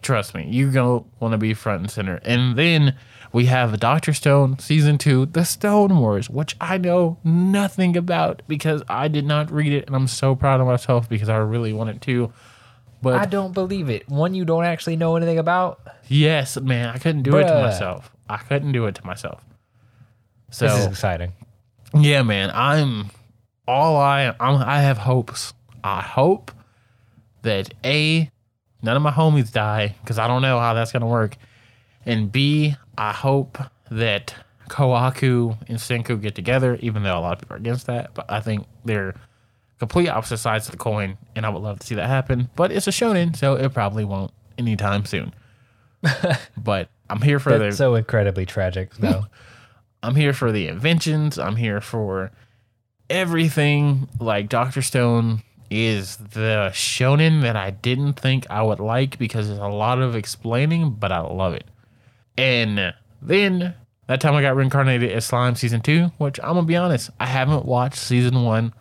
trust 0.00 0.32
me, 0.34 0.46
you're 0.48 0.70
going 0.70 1.00
to 1.02 1.08
want 1.18 1.32
to 1.32 1.38
be 1.38 1.54
front 1.54 1.80
and 1.80 1.90
center. 1.90 2.20
And 2.24 2.54
then 2.56 2.94
we 3.32 3.46
have 3.46 3.80
Doctor 3.80 4.12
Stone 4.12 4.60
season 4.60 4.98
two, 4.98 5.26
The 5.26 5.44
Stone 5.44 5.98
Wars, 5.98 6.30
which 6.30 6.54
I 6.60 6.78
know 6.78 7.18
nothing 7.24 7.96
about 7.96 8.42
because 8.46 8.82
I 8.88 9.08
did 9.08 9.26
not 9.26 9.50
read 9.50 9.72
it. 9.72 9.86
And 9.88 9.96
I'm 9.96 10.06
so 10.06 10.36
proud 10.36 10.60
of 10.60 10.68
myself 10.68 11.08
because 11.08 11.28
I 11.28 11.36
really 11.38 11.72
wanted 11.72 12.00
to. 12.02 12.32
But 13.02 13.14
I 13.14 13.24
don't 13.24 13.52
believe 13.52 13.90
it. 13.90 14.08
One 14.08 14.34
you 14.34 14.44
don't 14.44 14.64
actually 14.64 14.94
know 14.94 15.16
anything 15.16 15.40
about. 15.40 15.80
yes, 16.06 16.56
man, 16.60 16.90
I 16.90 16.98
couldn't 16.98 17.22
do 17.24 17.36
it 17.38 17.48
to 17.48 17.54
myself. 17.60 18.12
I 18.28 18.36
couldn't 18.36 18.70
do 18.70 18.86
it 18.86 18.94
to 18.94 19.04
myself. 19.04 19.44
So, 20.52 20.66
This 20.66 20.78
is 20.80 20.86
exciting. 20.86 21.32
yeah, 21.94 22.22
man, 22.22 22.50
I'm 22.54 23.10
all 23.66 23.96
I 23.96 24.34
I'm, 24.38 24.56
I 24.56 24.80
have 24.82 24.98
hopes. 24.98 25.52
I 25.82 26.00
hope 26.00 26.52
that 27.42 27.72
a 27.84 28.30
none 28.82 28.96
of 28.96 29.02
my 29.02 29.10
homies 29.10 29.52
die 29.52 29.94
because 30.02 30.18
I 30.18 30.28
don't 30.28 30.42
know 30.42 30.58
how 30.60 30.74
that's 30.74 30.92
gonna 30.92 31.06
work, 31.08 31.36
and 32.06 32.30
b 32.30 32.76
I 32.96 33.12
hope 33.12 33.58
that 33.90 34.34
Kohaku 34.68 35.56
and 35.68 35.78
Senku 35.78 36.20
get 36.20 36.34
together, 36.34 36.76
even 36.80 37.02
though 37.02 37.18
a 37.18 37.20
lot 37.20 37.32
of 37.34 37.38
people 37.40 37.56
are 37.56 37.58
against 37.58 37.86
that. 37.86 38.14
But 38.14 38.30
I 38.30 38.40
think 38.40 38.66
they're 38.84 39.14
complete 39.78 40.08
opposite 40.08 40.38
sides 40.38 40.66
of 40.66 40.72
the 40.72 40.78
coin, 40.78 41.18
and 41.34 41.44
I 41.44 41.48
would 41.48 41.62
love 41.62 41.80
to 41.80 41.86
see 41.86 41.94
that 41.96 42.06
happen. 42.08 42.48
But 42.54 42.70
it's 42.72 42.86
a 42.86 42.90
shonen, 42.90 43.34
so 43.34 43.54
it 43.54 43.72
probably 43.74 44.04
won't 44.04 44.30
anytime 44.58 45.04
soon. 45.04 45.34
but 46.56 46.88
I'm 47.10 47.20
here 47.20 47.38
for 47.38 47.58
That's 47.58 47.74
the 47.74 47.76
so 47.76 47.94
incredibly 47.94 48.46
tragic, 48.46 48.94
though. 48.96 49.24
I'm 50.02 50.14
here 50.14 50.32
for 50.32 50.50
the 50.50 50.66
inventions. 50.68 51.38
I'm 51.38 51.56
here 51.56 51.80
for 51.80 52.32
everything. 53.08 54.08
Like 54.18 54.48
Doctor 54.48 54.82
Stone 54.82 55.42
is 55.70 56.16
the 56.16 56.70
shonen 56.72 57.42
that 57.42 57.56
I 57.56 57.70
didn't 57.70 58.14
think 58.14 58.46
I 58.50 58.62
would 58.62 58.80
like 58.80 59.18
because 59.18 59.48
there's 59.48 59.58
a 59.58 59.68
lot 59.68 60.00
of 60.00 60.14
explaining, 60.16 60.90
but 60.90 61.12
I 61.12 61.20
love 61.20 61.54
it. 61.54 61.64
And 62.36 62.94
then 63.22 63.74
that 64.08 64.20
time 64.20 64.34
I 64.34 64.42
got 64.42 64.56
reincarnated 64.56 65.10
as 65.12 65.24
slime 65.24 65.54
season 65.54 65.80
two, 65.80 66.10
which 66.18 66.38
I'm 66.40 66.54
gonna 66.54 66.64
be 66.64 66.76
honest, 66.76 67.10
I 67.20 67.26
haven't 67.26 67.64
watched 67.64 67.96
season 67.96 68.42
one. 68.42 68.74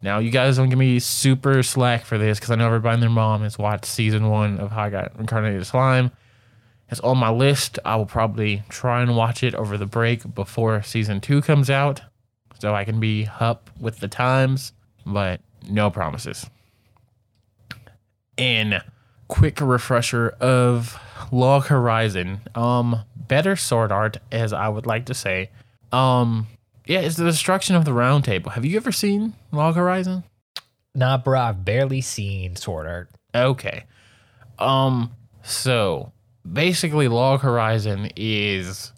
Now 0.00 0.18
you 0.18 0.30
guys 0.30 0.56
don't 0.56 0.68
give 0.68 0.78
me 0.78 0.98
super 1.00 1.62
slack 1.62 2.04
for 2.04 2.18
this 2.18 2.38
because 2.38 2.50
I 2.50 2.54
know 2.54 2.66
everybody 2.66 2.94
and 2.94 3.02
their 3.02 3.10
mom 3.10 3.42
has 3.42 3.58
watched 3.58 3.84
season 3.84 4.30
one 4.30 4.58
of 4.58 4.70
how 4.70 4.84
I 4.84 4.90
got 4.90 5.14
reincarnated 5.16 5.60
as 5.60 5.68
slime. 5.68 6.12
It's 6.92 7.00
on 7.00 7.16
my 7.16 7.30
list. 7.30 7.78
I 7.84 7.96
will 7.96 8.06
probably 8.06 8.62
try 8.68 9.00
and 9.02 9.16
watch 9.16 9.42
it 9.42 9.54
over 9.54 9.78
the 9.78 9.86
break 9.86 10.34
before 10.34 10.82
season 10.82 11.22
two 11.22 11.40
comes 11.40 11.70
out 11.70 12.02
so 12.60 12.74
I 12.74 12.84
can 12.84 13.00
be 13.00 13.26
up 13.40 13.70
with 13.80 13.98
the 13.98 14.08
times, 14.08 14.74
but 15.06 15.40
no 15.68 15.90
promises. 15.90 16.48
In 18.36 18.82
quick 19.26 19.60
refresher 19.62 20.36
of 20.38 21.00
Log 21.32 21.64
Horizon. 21.64 22.42
Um, 22.54 23.00
better 23.16 23.56
sword 23.56 23.90
art, 23.90 24.18
as 24.30 24.52
I 24.52 24.68
would 24.68 24.84
like 24.84 25.06
to 25.06 25.14
say. 25.14 25.48
Um, 25.92 26.46
yeah, 26.86 27.00
it's 27.00 27.16
the 27.16 27.24
destruction 27.24 27.74
of 27.74 27.86
the 27.86 27.94
round 27.94 28.24
table. 28.24 28.50
Have 28.50 28.66
you 28.66 28.76
ever 28.76 28.92
seen 28.92 29.32
Log 29.50 29.76
Horizon? 29.76 30.24
nah, 30.94 31.16
bro, 31.16 31.40
I've 31.40 31.64
barely 31.64 32.02
seen 32.02 32.56
Sword 32.56 32.86
Art. 32.86 33.10
Okay. 33.34 33.84
Um, 34.58 35.12
so 35.42 36.12
basically 36.50 37.08
Log 37.08 37.40
Horizon 37.40 38.10
is 38.16 38.92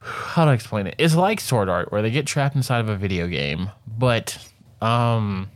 how 0.00 0.44
to 0.44 0.52
explain 0.52 0.86
it? 0.86 0.94
It's 0.98 1.14
like 1.14 1.40
Sword 1.40 1.68
Art 1.68 1.92
where 1.92 2.02
they 2.02 2.10
get 2.10 2.26
trapped 2.26 2.56
inside 2.56 2.80
of 2.80 2.88
a 2.88 2.96
video 2.96 3.26
game, 3.26 3.70
but 3.86 4.38
um 4.80 5.50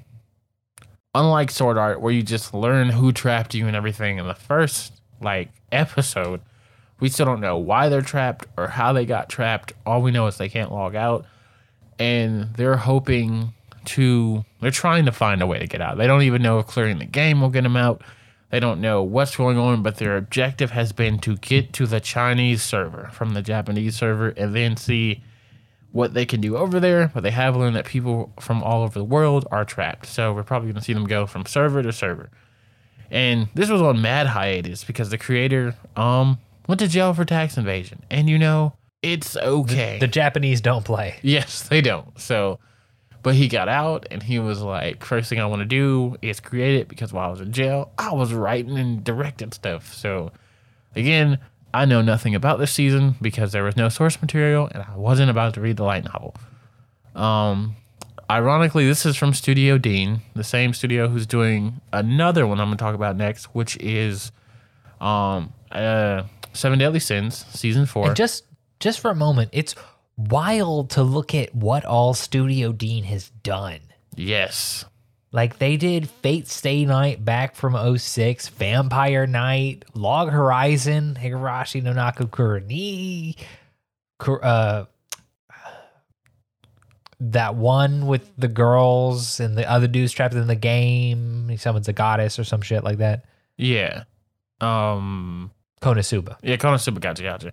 unlike 1.15 1.51
Sword 1.51 1.79
Art 1.79 2.01
where 2.01 2.13
you 2.13 2.23
just 2.23 2.55
learn 2.55 2.89
who 2.89 3.13
trapped 3.13 3.55
you 3.55 3.67
and 3.67 3.77
everything 3.77 4.19
in 4.19 4.27
the 4.27 4.35
first 4.35 4.93
like 5.21 5.51
episode, 5.71 6.41
we 7.01 7.09
still 7.09 7.27
don't 7.27 7.41
know 7.41 7.57
why 7.57 7.89
they're 7.89 8.03
trapped 8.03 8.47
or 8.57 8.69
how 8.69 8.93
they 8.93 9.07
got 9.07 9.29
trapped. 9.29 9.73
All 9.87 10.03
we 10.03 10.11
know 10.11 10.27
is 10.27 10.39
they 10.39 10.49
can't 10.49 10.73
log 10.73 10.95
out 10.95 11.27
and 11.99 12.55
they're 12.55 12.77
hoping 12.77 13.53
to 13.85 14.45
they're 14.61 14.71
trying 14.71 15.07
to 15.07 15.13
find 15.13 15.43
a 15.43 15.47
way 15.47 15.59
to 15.59 15.67
get 15.67 15.81
out. 15.81 15.99
They 15.99 16.07
don't 16.07 16.23
even 16.23 16.43
know 16.43 16.59
if 16.59 16.67
clearing 16.67 16.99
the 16.99 17.05
game 17.05 17.41
will 17.41 17.51
get 17.51 17.63
them 17.63 17.77
out. 17.77 18.03
They 18.53 18.61
don't 18.61 18.83
know 18.83 19.03
what's 19.03 19.35
going 19.35 19.57
on, 19.57 19.83
but 19.83 19.97
their 19.97 20.19
objective 20.19 20.73
has 20.73 20.93
been 20.93 21.19
to 21.21 21.37
get 21.39 21.73
to 21.73 21.87
the 21.87 22.01
Chinese 22.01 22.63
server 22.63 23.09
from 23.11 23.33
the 23.33 23.41
Japanese 23.41 23.97
server 23.97 24.29
and 24.29 24.55
then 24.55 24.77
see 24.77 25.23
what 25.91 26.13
they 26.13 26.27
can 26.27 26.43
do 26.43 26.59
over 26.59 26.79
there. 26.79 27.11
But 27.15 27.23
they 27.23 27.31
have 27.31 27.57
learned 27.57 27.77
that 27.77 27.87
people 27.87 28.31
from 28.39 28.63
all 28.63 28.83
over 28.83 28.99
the 28.99 29.07
world 29.07 29.49
are 29.51 29.65
trapped. 29.65 30.05
So 30.05 30.35
we're 30.35 30.43
probably 30.43 30.67
going 30.67 30.81
to 30.81 30.85
see 30.85 30.93
them 30.93 31.07
go 31.07 31.27
from 31.27 31.47
server 31.47 31.83
to 31.83 31.95
server. 31.95 32.29
And 33.11 33.49
this 33.55 33.71
was 33.71 33.81
on 33.81 34.03
mad 34.03 34.27
hiatus 34.27 34.85
because 34.85 35.09
the 35.09 35.19
creator 35.19 35.75
um 35.97 36.39
went 36.69 36.79
to 36.81 36.89
jail 36.89 37.15
for 37.15 37.25
tax 37.25 37.57
invasion. 37.57 38.05
And 38.11 38.29
you 38.29 38.39
know, 38.39 38.75
it's 39.01 39.35
okay. 39.35 39.97
The 39.99 40.07
Japanese 40.07 40.61
don't 40.61 40.85
play. 40.85 41.17
Yes, 41.23 41.63
they 41.63 41.81
don't. 41.81 42.21
So, 42.21 42.59
but 43.23 43.35
he 43.35 43.49
got 43.49 43.69
out 43.69 44.07
and 44.11 44.23
he 44.23 44.39
was 44.39 44.61
like, 44.63 45.05
first 45.05 45.29
thing 45.29 45.41
I 45.41 45.47
want 45.47 45.61
to 45.61 45.67
do 45.67 46.17
is 46.23 46.41
create 46.41 46.81
it 46.81 46.89
because 46.89 47.13
while 47.13 47.29
I 47.29 47.31
was 47.31 47.41
in 47.41 47.53
jail, 47.53 47.93
I 47.97 48.13
was 48.13 48.33
writing 48.33 48.79
and 48.79 49.05
directing 49.05 49.53
stuff. 49.53 49.95
So, 49.95 50.33
again, 50.97 51.39
I 51.73 51.85
know 51.85 52.03
nothing 52.03 52.35
about 52.35 52.59
this 52.59 52.73
season 52.73 53.15
because 53.23 53.53
there 53.53 53.63
was 53.63 53.77
no 53.77 53.89
source 53.89 54.21
material 54.21 54.69
and 54.73 54.83
I 54.83 54.97
wasn't 54.97 55.31
about 55.31 55.55
to 55.55 55.61
read 55.61 55.77
the 55.77 55.85
light 55.85 56.05
novel. 56.05 56.35
Um, 57.15 57.77
ironically, 58.29 58.87
this 58.87 59.07
is 59.07 59.17
from 59.17 59.35
Studio 59.35 59.79
Deen, 59.79 60.23
the 60.35 60.45
same 60.45 60.75
studio 60.75 61.09
who's 61.09 61.27
doing 61.27 61.81
another 61.93 62.47
one 62.47 62.61
I'm 62.61 62.69
going 62.69 62.79
to 62.79 62.83
talk 62.83 62.95
about 62.95 63.17
next, 63.17 63.47
which 63.55 63.77
is 63.77 64.33
um, 65.01 65.53
uh, 65.71 66.25
Seven 66.53 66.79
Deadly 66.79 67.01
Sins, 67.01 67.45
season 67.51 67.87
four. 67.87 68.09
And 68.09 68.17
just 68.17 68.45
just 68.81 68.99
for 68.99 69.11
a 69.11 69.15
moment, 69.15 69.51
it's 69.53 69.77
wild 70.31 70.91
to 70.91 71.03
look 71.03 71.35
at 71.35 71.55
what 71.55 71.85
all 71.85 72.15
Studio 72.15 72.73
Deen 72.73 73.05
has 73.05 73.31
done. 73.43 73.81
yes. 74.17 74.85
Like 75.35 75.59
they 75.59 75.79
did 75.79 76.11
Fate 76.11 76.47
Stay 76.47 76.85
Night 76.85 77.25
back 77.25 77.55
from 77.55 77.97
06, 77.99 78.49
Vampire 78.49 79.27
Knight, 79.27 79.87
Log 79.95 80.29
Horizon, 80.29 81.17
Higurashi 81.19 81.83
no 81.83 81.95
Naku 81.95 82.27
Koro 82.27 82.59
ni, 82.61 83.37
Kur- 84.19 84.45
uh, 84.45 84.85
that 87.21 87.55
one 87.55 88.07
with 88.07 88.31
the 88.37 88.49
girls 88.49 89.41
and 89.41 89.57
the 89.57 89.69
other 89.71 89.87
dudes 89.87 90.13
trapped 90.13 90.35
in 90.35 90.47
the 90.49 90.55
game. 90.55 91.49
He 91.49 91.57
summons 91.57 91.89
a 91.89 91.93
goddess 91.93 92.39
or 92.39 92.45
some 92.45 92.61
shit 92.61 92.85
like 92.85 92.99
that. 92.99 93.25
Yeah. 93.57 94.05
Um. 94.61 95.51
Konosuba. 95.81 96.37
Yeah, 96.43 96.57
Konosuba 96.57 97.01
gotcha, 97.01 97.23
gotcha. 97.23 97.53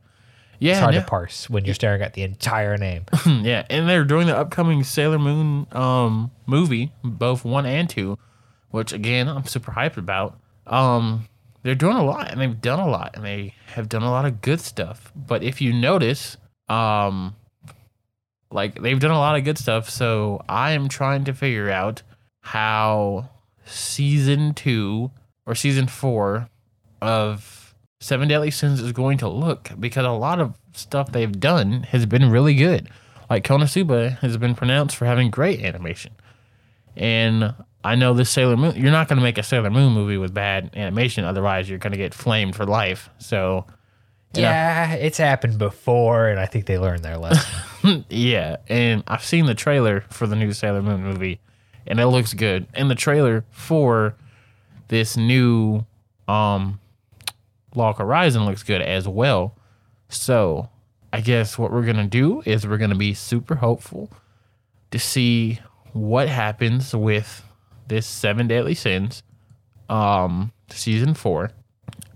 It's 0.61 0.65
Yeah, 0.67 0.79
hard 0.81 0.95
no- 0.95 1.01
to 1.01 1.07
parse 1.07 1.49
when 1.49 1.63
you're 1.65 1.73
staring 1.75 2.01
at 2.01 2.13
the 2.13 2.23
entire 2.23 2.77
name. 2.77 3.05
yeah, 3.25 3.65
and 3.69 3.87
they're 3.87 4.03
doing 4.03 4.27
the 4.27 4.37
upcoming 4.37 4.83
Sailor 4.83 5.19
Moon 5.19 5.67
um 5.71 6.31
movie, 6.45 6.91
both 7.03 7.45
one 7.45 7.65
and 7.65 7.89
two, 7.89 8.17
which 8.69 8.91
again 8.93 9.27
I'm 9.27 9.45
super 9.45 9.71
hyped 9.71 9.97
about. 9.97 10.39
Um, 10.67 11.27
they're 11.63 11.75
doing 11.75 11.97
a 11.97 12.03
lot, 12.03 12.31
and 12.31 12.39
they've 12.39 12.61
done 12.61 12.79
a 12.79 12.87
lot, 12.87 13.15
and 13.15 13.25
they 13.25 13.53
have 13.73 13.89
done 13.89 14.03
a 14.03 14.09
lot 14.11 14.25
of 14.25 14.41
good 14.41 14.61
stuff. 14.61 15.11
But 15.15 15.43
if 15.43 15.59
you 15.61 15.73
notice, 15.73 16.37
um, 16.69 17.35
like 18.51 18.81
they've 18.81 18.99
done 18.99 19.11
a 19.11 19.17
lot 19.19 19.35
of 19.37 19.43
good 19.43 19.57
stuff. 19.57 19.89
So 19.89 20.43
I 20.49 20.71
am 20.71 20.87
trying 20.89 21.23
to 21.25 21.33
figure 21.33 21.69
out 21.69 22.01
how 22.41 23.29
season 23.65 24.53
two 24.53 25.11
or 25.45 25.55
season 25.55 25.87
four 25.87 26.49
of 27.01 27.68
Seven 28.01 28.29
Deadly 28.29 28.49
Sins 28.51 28.79
is 28.79 28.93
going 28.93 29.17
to 29.17 29.27
look 29.27 29.71
because 29.77 30.05
a 30.05 30.11
lot 30.11 30.39
of 30.39 30.55
stuff 30.73 31.11
they've 31.11 31.39
done 31.39 31.83
has 31.83 32.05
been 32.05 32.29
really 32.29 32.55
good. 32.55 32.89
Like 33.29 33.43
Konosuba 33.43 34.17
has 34.19 34.37
been 34.37 34.55
pronounced 34.55 34.95
for 34.95 35.05
having 35.05 35.29
great 35.29 35.59
animation. 35.61 36.13
And 36.95 37.53
I 37.83 37.95
know 37.95 38.13
this 38.13 38.29
Sailor 38.29 38.55
Moon, 38.55 38.75
you're 38.75 38.91
not 38.91 39.09
going 39.09 39.17
to 39.17 39.23
make 39.23 39.37
a 39.37 39.43
Sailor 39.43 39.69
Moon 39.69 39.93
movie 39.93 40.17
with 40.17 40.33
bad 40.33 40.71
animation, 40.75 41.25
otherwise, 41.25 41.69
you're 41.69 41.77
going 41.77 41.91
to 41.91 41.97
get 41.97 42.13
flamed 42.13 42.55
for 42.55 42.65
life. 42.65 43.09
So, 43.17 43.65
Yeah, 44.33 44.93
it's 44.93 45.17
happened 45.17 45.57
before, 45.57 46.27
and 46.27 46.39
I 46.39 46.45
think 46.45 46.65
they 46.67 46.77
learned 46.77 47.03
their 47.03 47.17
lesson. 47.17 48.05
yeah. 48.09 48.57
And 48.69 49.03
I've 49.07 49.23
seen 49.23 49.45
the 49.45 49.55
trailer 49.55 50.01
for 50.09 50.25
the 50.25 50.35
new 50.35 50.53
Sailor 50.53 50.81
Moon 50.81 51.03
movie, 51.03 51.39
and 51.85 51.99
it 51.99 52.07
looks 52.07 52.33
good. 52.33 52.65
And 52.73 52.89
the 52.89 52.95
trailer 52.95 53.43
for 53.51 54.15
this 54.87 55.17
new 55.17 55.85
um 56.27 56.79
Log 57.75 57.97
Horizon 57.97 58.45
looks 58.45 58.63
good 58.63 58.81
as 58.81 59.07
well. 59.07 59.55
So 60.09 60.69
I 61.13 61.21
guess 61.21 61.57
what 61.57 61.71
we're 61.71 61.85
gonna 61.85 62.07
do 62.07 62.41
is 62.45 62.67
we're 62.67 62.77
gonna 62.77 62.95
be 62.95 63.13
super 63.13 63.55
hopeful 63.55 64.11
to 64.91 64.99
see 64.99 65.59
what 65.93 66.29
happens 66.29 66.95
with 66.95 67.43
this 67.87 68.05
Seven 68.05 68.47
Deadly 68.47 68.75
Sins, 68.75 69.23
um, 69.89 70.51
season 70.69 71.13
four, 71.13 71.51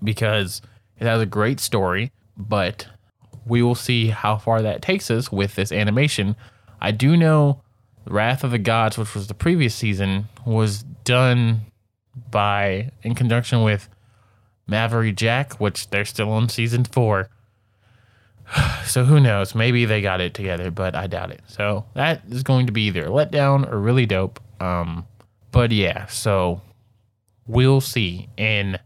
because 0.03 0.61
it 0.99 1.05
has 1.05 1.21
a 1.21 1.25
great 1.25 1.59
story, 1.59 2.11
but 2.37 2.87
we 3.45 3.61
will 3.61 3.75
see 3.75 4.07
how 4.07 4.37
far 4.37 4.61
that 4.61 4.81
takes 4.81 5.11
us 5.11 5.31
with 5.31 5.55
this 5.55 5.71
animation. 5.71 6.35
I 6.79 6.91
do 6.91 7.17
know 7.17 7.61
Wrath 8.05 8.43
of 8.43 8.51
the 8.51 8.59
Gods, 8.59 8.97
which 8.97 9.15
was 9.15 9.27
the 9.27 9.33
previous 9.33 9.73
season, 9.73 10.27
was 10.45 10.83
done 11.03 11.61
by 12.29 12.91
in 13.01 13.15
conjunction 13.15 13.63
with 13.63 13.89
Marvy 14.69 15.15
Jack, 15.15 15.59
which 15.59 15.89
they're 15.89 16.05
still 16.05 16.31
on 16.31 16.49
season 16.49 16.85
four. 16.85 17.29
So 18.85 19.05
who 19.05 19.19
knows? 19.21 19.55
Maybe 19.55 19.85
they 19.85 20.01
got 20.01 20.19
it 20.19 20.33
together, 20.33 20.69
but 20.69 20.93
I 20.93 21.07
doubt 21.07 21.31
it. 21.31 21.41
So 21.47 21.85
that 21.93 22.21
is 22.29 22.43
going 22.43 22.65
to 22.67 22.73
be 22.73 22.83
either 22.83 23.05
a 23.05 23.07
letdown 23.07 23.71
or 23.71 23.79
really 23.79 24.05
dope. 24.05 24.41
Um, 24.59 25.07
but 25.51 25.71
yeah, 25.71 26.05
so 26.07 26.61
we'll 27.47 27.79
see. 27.81 28.27
In 28.35 28.77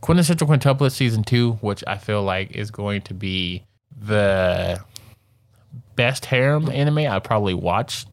Quintessential 0.00 0.48
Quintuplet 0.48 0.92
season 0.92 1.22
two, 1.24 1.52
which 1.60 1.84
I 1.86 1.98
feel 1.98 2.22
like 2.22 2.52
is 2.52 2.70
going 2.70 3.02
to 3.02 3.14
be 3.14 3.64
the 3.96 4.80
best 5.96 6.24
harem 6.26 6.68
anime 6.70 6.98
I 6.98 7.18
probably 7.20 7.54
watched 7.54 8.08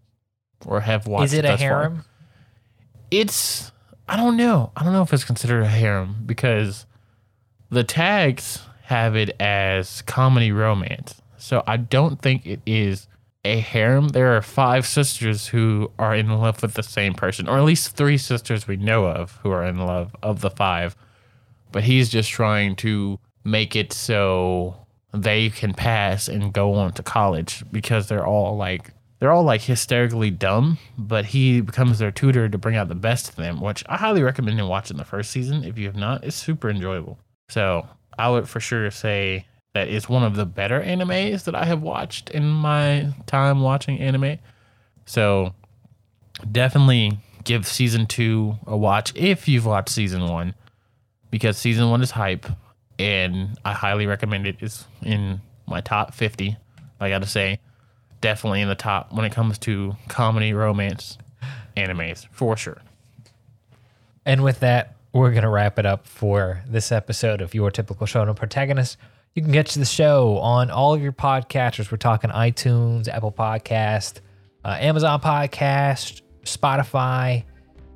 or 0.66 0.82
have 0.82 1.08
watched. 1.08 1.26
Is 1.26 1.34
it 1.34 1.46
a 1.46 1.50
thus 1.50 1.60
far. 1.60 1.70
harem? 1.70 2.06
It's 3.10 3.72
I 4.08 4.18
don't 4.18 4.38
know. 4.38 4.72
I 4.76 4.84
don't 4.84 4.94
know 4.94 5.02
if 5.02 5.14
it's 5.14 5.24
considered 5.24 5.64
a 5.64 5.68
harem 5.68 6.18
because 6.26 6.86
the 7.72 7.84
tags 7.84 8.60
have 8.84 9.16
it 9.16 9.36
as 9.40 10.02
comedy 10.04 10.52
romance. 10.52 11.22
So 11.38 11.64
I 11.66 11.78
don't 11.78 12.22
think 12.22 12.46
it 12.46 12.60
is 12.66 13.08
a 13.44 13.60
harem. 13.60 14.10
There 14.10 14.36
are 14.36 14.42
five 14.42 14.86
sisters 14.86 15.48
who 15.48 15.92
are 15.98 16.14
in 16.14 16.30
love 16.30 16.62
with 16.62 16.74
the 16.76 16.84
same 16.84 17.14
person, 17.14 17.48
or 17.48 17.58
at 17.58 17.64
least 17.64 17.96
three 17.96 18.18
sisters 18.18 18.68
we 18.68 18.76
know 18.76 19.06
of 19.06 19.40
who 19.42 19.50
are 19.50 19.66
in 19.66 19.80
love 19.80 20.16
of 20.22 20.42
the 20.42 20.52
five. 20.52 20.96
But 21.72 21.84
he's 21.84 22.10
just 22.10 22.30
trying 22.30 22.76
to 22.78 23.18
make 23.44 23.76
it 23.76 23.94
so 23.94 24.76
they 25.14 25.50
can 25.50 25.74
pass 25.74 26.28
and 26.28 26.54
go 26.54 26.74
on 26.74 26.92
to 26.94 27.04
college 27.04 27.64
because 27.72 28.08
they're 28.08 28.28
all 28.28 28.56
like 28.58 28.92
they're 29.20 29.32
all 29.32 29.44
like 29.44 29.62
hysterically 29.62 30.32
dumb, 30.32 30.80
but 30.98 31.26
he 31.26 31.62
becomes 31.62 32.00
their 32.00 32.12
tutor 32.12 32.50
to 32.50 32.58
bring 32.58 32.76
out 32.76 32.90
the 32.90 32.96
best 32.96 33.30
of 33.30 33.36
them, 33.36 33.62
which 33.62 33.84
I 33.88 33.98
highly 33.98 34.24
recommend 34.24 34.58
you 34.58 34.66
watching 34.66 34.98
the 34.98 35.06
first 35.06 35.32
season. 35.32 35.64
If 35.64 35.78
you 35.78 35.86
have 35.86 35.96
not, 35.96 36.24
it's 36.24 36.36
super 36.36 36.70
enjoyable. 36.70 37.20
So 37.52 37.86
I 38.18 38.30
would 38.30 38.48
for 38.48 38.62
sure 38.62 38.90
say 38.92 39.46
that 39.74 39.90
it's 39.90 40.08
one 40.08 40.24
of 40.24 40.38
the 40.38 40.46
better 40.46 40.80
animes 40.82 41.44
that 41.44 41.56
I 41.56 41.66
have 41.66 41.82
watched 41.82 42.30
in 42.30 42.48
my 42.48 43.14
time 43.26 43.60
watching 43.60 44.00
anime. 44.00 44.38
So 45.06 45.54
definitely 46.50 47.20
give 47.44 47.68
season 47.68 48.06
two 48.06 48.56
a 48.66 48.78
watch 48.78 49.14
if 49.18 49.50
you've 49.50 49.66
watched 49.66 49.90
season 49.90 50.28
one, 50.28 50.56
because 51.30 51.58
season 51.58 51.90
one 51.90 52.02
is 52.02 52.12
hype, 52.12 52.46
and 52.98 53.60
I 53.66 53.74
highly 53.74 54.06
recommend 54.06 54.48
it. 54.48 54.56
It's 54.62 54.86
in 55.02 55.42
my 55.68 55.82
top 55.82 56.14
50. 56.14 56.56
I 57.02 57.10
gotta 57.10 57.28
say, 57.28 57.60
definitely 58.22 58.62
in 58.62 58.70
the 58.70 58.76
top 58.76 59.12
when 59.12 59.26
it 59.26 59.34
comes 59.34 59.58
to 59.60 59.98
comedy 60.08 60.54
romance 60.54 61.18
animes 61.76 62.28
for 62.32 62.56
sure. 62.56 62.82
And 64.26 64.42
with 64.42 64.62
that, 64.62 64.96
we're 65.14 65.32
going 65.32 65.44
to 65.44 65.50
wrap 65.50 65.78
it 65.78 65.86
up 65.86 66.08
for 66.08 66.64
this 66.68 66.92
episode 66.92 67.42
of 67.42 67.54
Your 67.54 67.70
Typical 67.70 68.08
Shonen 68.08 68.36
Protagonist. 68.36 68.98
You 69.36 69.42
can 69.42 69.52
catch 69.52 69.76
the 69.76 69.86
show 69.86 70.38
on 70.38 70.70
all 70.70 70.94
of 70.94 71.02
your 71.02 71.12
podcasters. 71.12 71.92
We're 71.92 71.98
talking 71.98 72.30
iTunes, 72.30 73.08
Apple 73.08 73.32
Podcast, 73.32 74.22
uh, 74.64 74.78
Amazon 74.80 75.20
Podcast, 75.22 76.22
Spotify, 76.44 77.44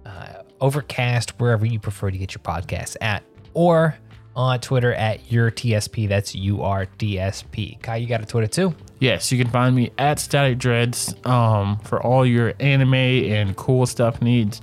uh, 0.05 0.43
Overcast, 0.61 1.39
wherever 1.39 1.66
you 1.66 1.80
prefer 1.80 2.11
to 2.11 2.18
get 2.18 2.34
your 2.34 2.41
podcasts 2.41 2.95
at, 3.01 3.24
or 3.53 3.97
on 4.36 4.59
Twitter 4.59 4.93
at 4.93 5.32
your 5.32 5.51
TSP. 5.51 6.07
That's 6.07 6.36
U 6.36 6.61
R 6.61 6.86
T 6.86 7.20
S 7.20 7.43
P. 7.51 7.78
Kai, 7.82 7.97
you 7.97 8.07
got 8.07 8.22
a 8.22 8.26
Twitter 8.26 8.47
too? 8.47 8.76
Yes, 8.99 9.32
you 9.32 9.41
can 9.41 9.51
find 9.51 9.76
me 9.76 9.91
at 9.97 10.20
Static 10.20 10.57
Dreadz 10.57 11.26
um, 11.28 11.80
for 11.80 12.01
all 12.01 12.26
your 12.26 12.53
anime 12.59 12.93
and 12.93 13.55
cool 13.55 13.86
stuff 13.86 14.22
needs. 14.22 14.61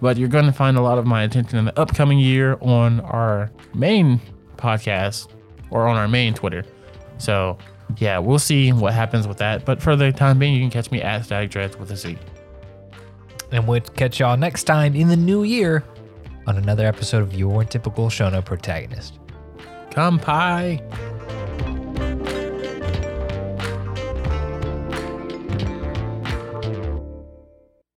But 0.00 0.16
you're 0.16 0.28
going 0.28 0.46
to 0.46 0.52
find 0.52 0.76
a 0.76 0.80
lot 0.80 0.98
of 0.98 1.06
my 1.06 1.22
attention 1.22 1.58
in 1.58 1.64
the 1.64 1.78
upcoming 1.78 2.18
year 2.18 2.58
on 2.60 3.00
our 3.00 3.50
main 3.74 4.20
podcast 4.56 5.28
or 5.70 5.88
on 5.88 5.96
our 5.96 6.08
main 6.08 6.34
Twitter. 6.34 6.64
So, 7.18 7.56
yeah, 7.98 8.18
we'll 8.18 8.38
see 8.38 8.72
what 8.72 8.92
happens 8.92 9.26
with 9.26 9.38
that. 9.38 9.64
But 9.64 9.80
for 9.80 9.96
the 9.96 10.12
time 10.12 10.38
being, 10.38 10.54
you 10.54 10.60
can 10.60 10.70
catch 10.70 10.90
me 10.90 11.00
at 11.00 11.24
Static 11.24 11.50
Dreadz 11.50 11.78
with 11.78 11.90
a 11.90 11.96
Z. 11.96 12.18
And 13.52 13.66
we'll 13.66 13.80
catch 13.80 14.20
y'all 14.20 14.36
next 14.36 14.64
time 14.64 14.94
in 14.94 15.08
the 15.08 15.16
new 15.16 15.44
year 15.44 15.84
on 16.46 16.56
another 16.56 16.86
episode 16.86 17.22
of 17.22 17.34
Your 17.34 17.64
Typical 17.64 18.08
Shonen 18.08 18.44
Protagonist. 18.44 19.18
Come 19.90 20.18
pie. 20.18 20.82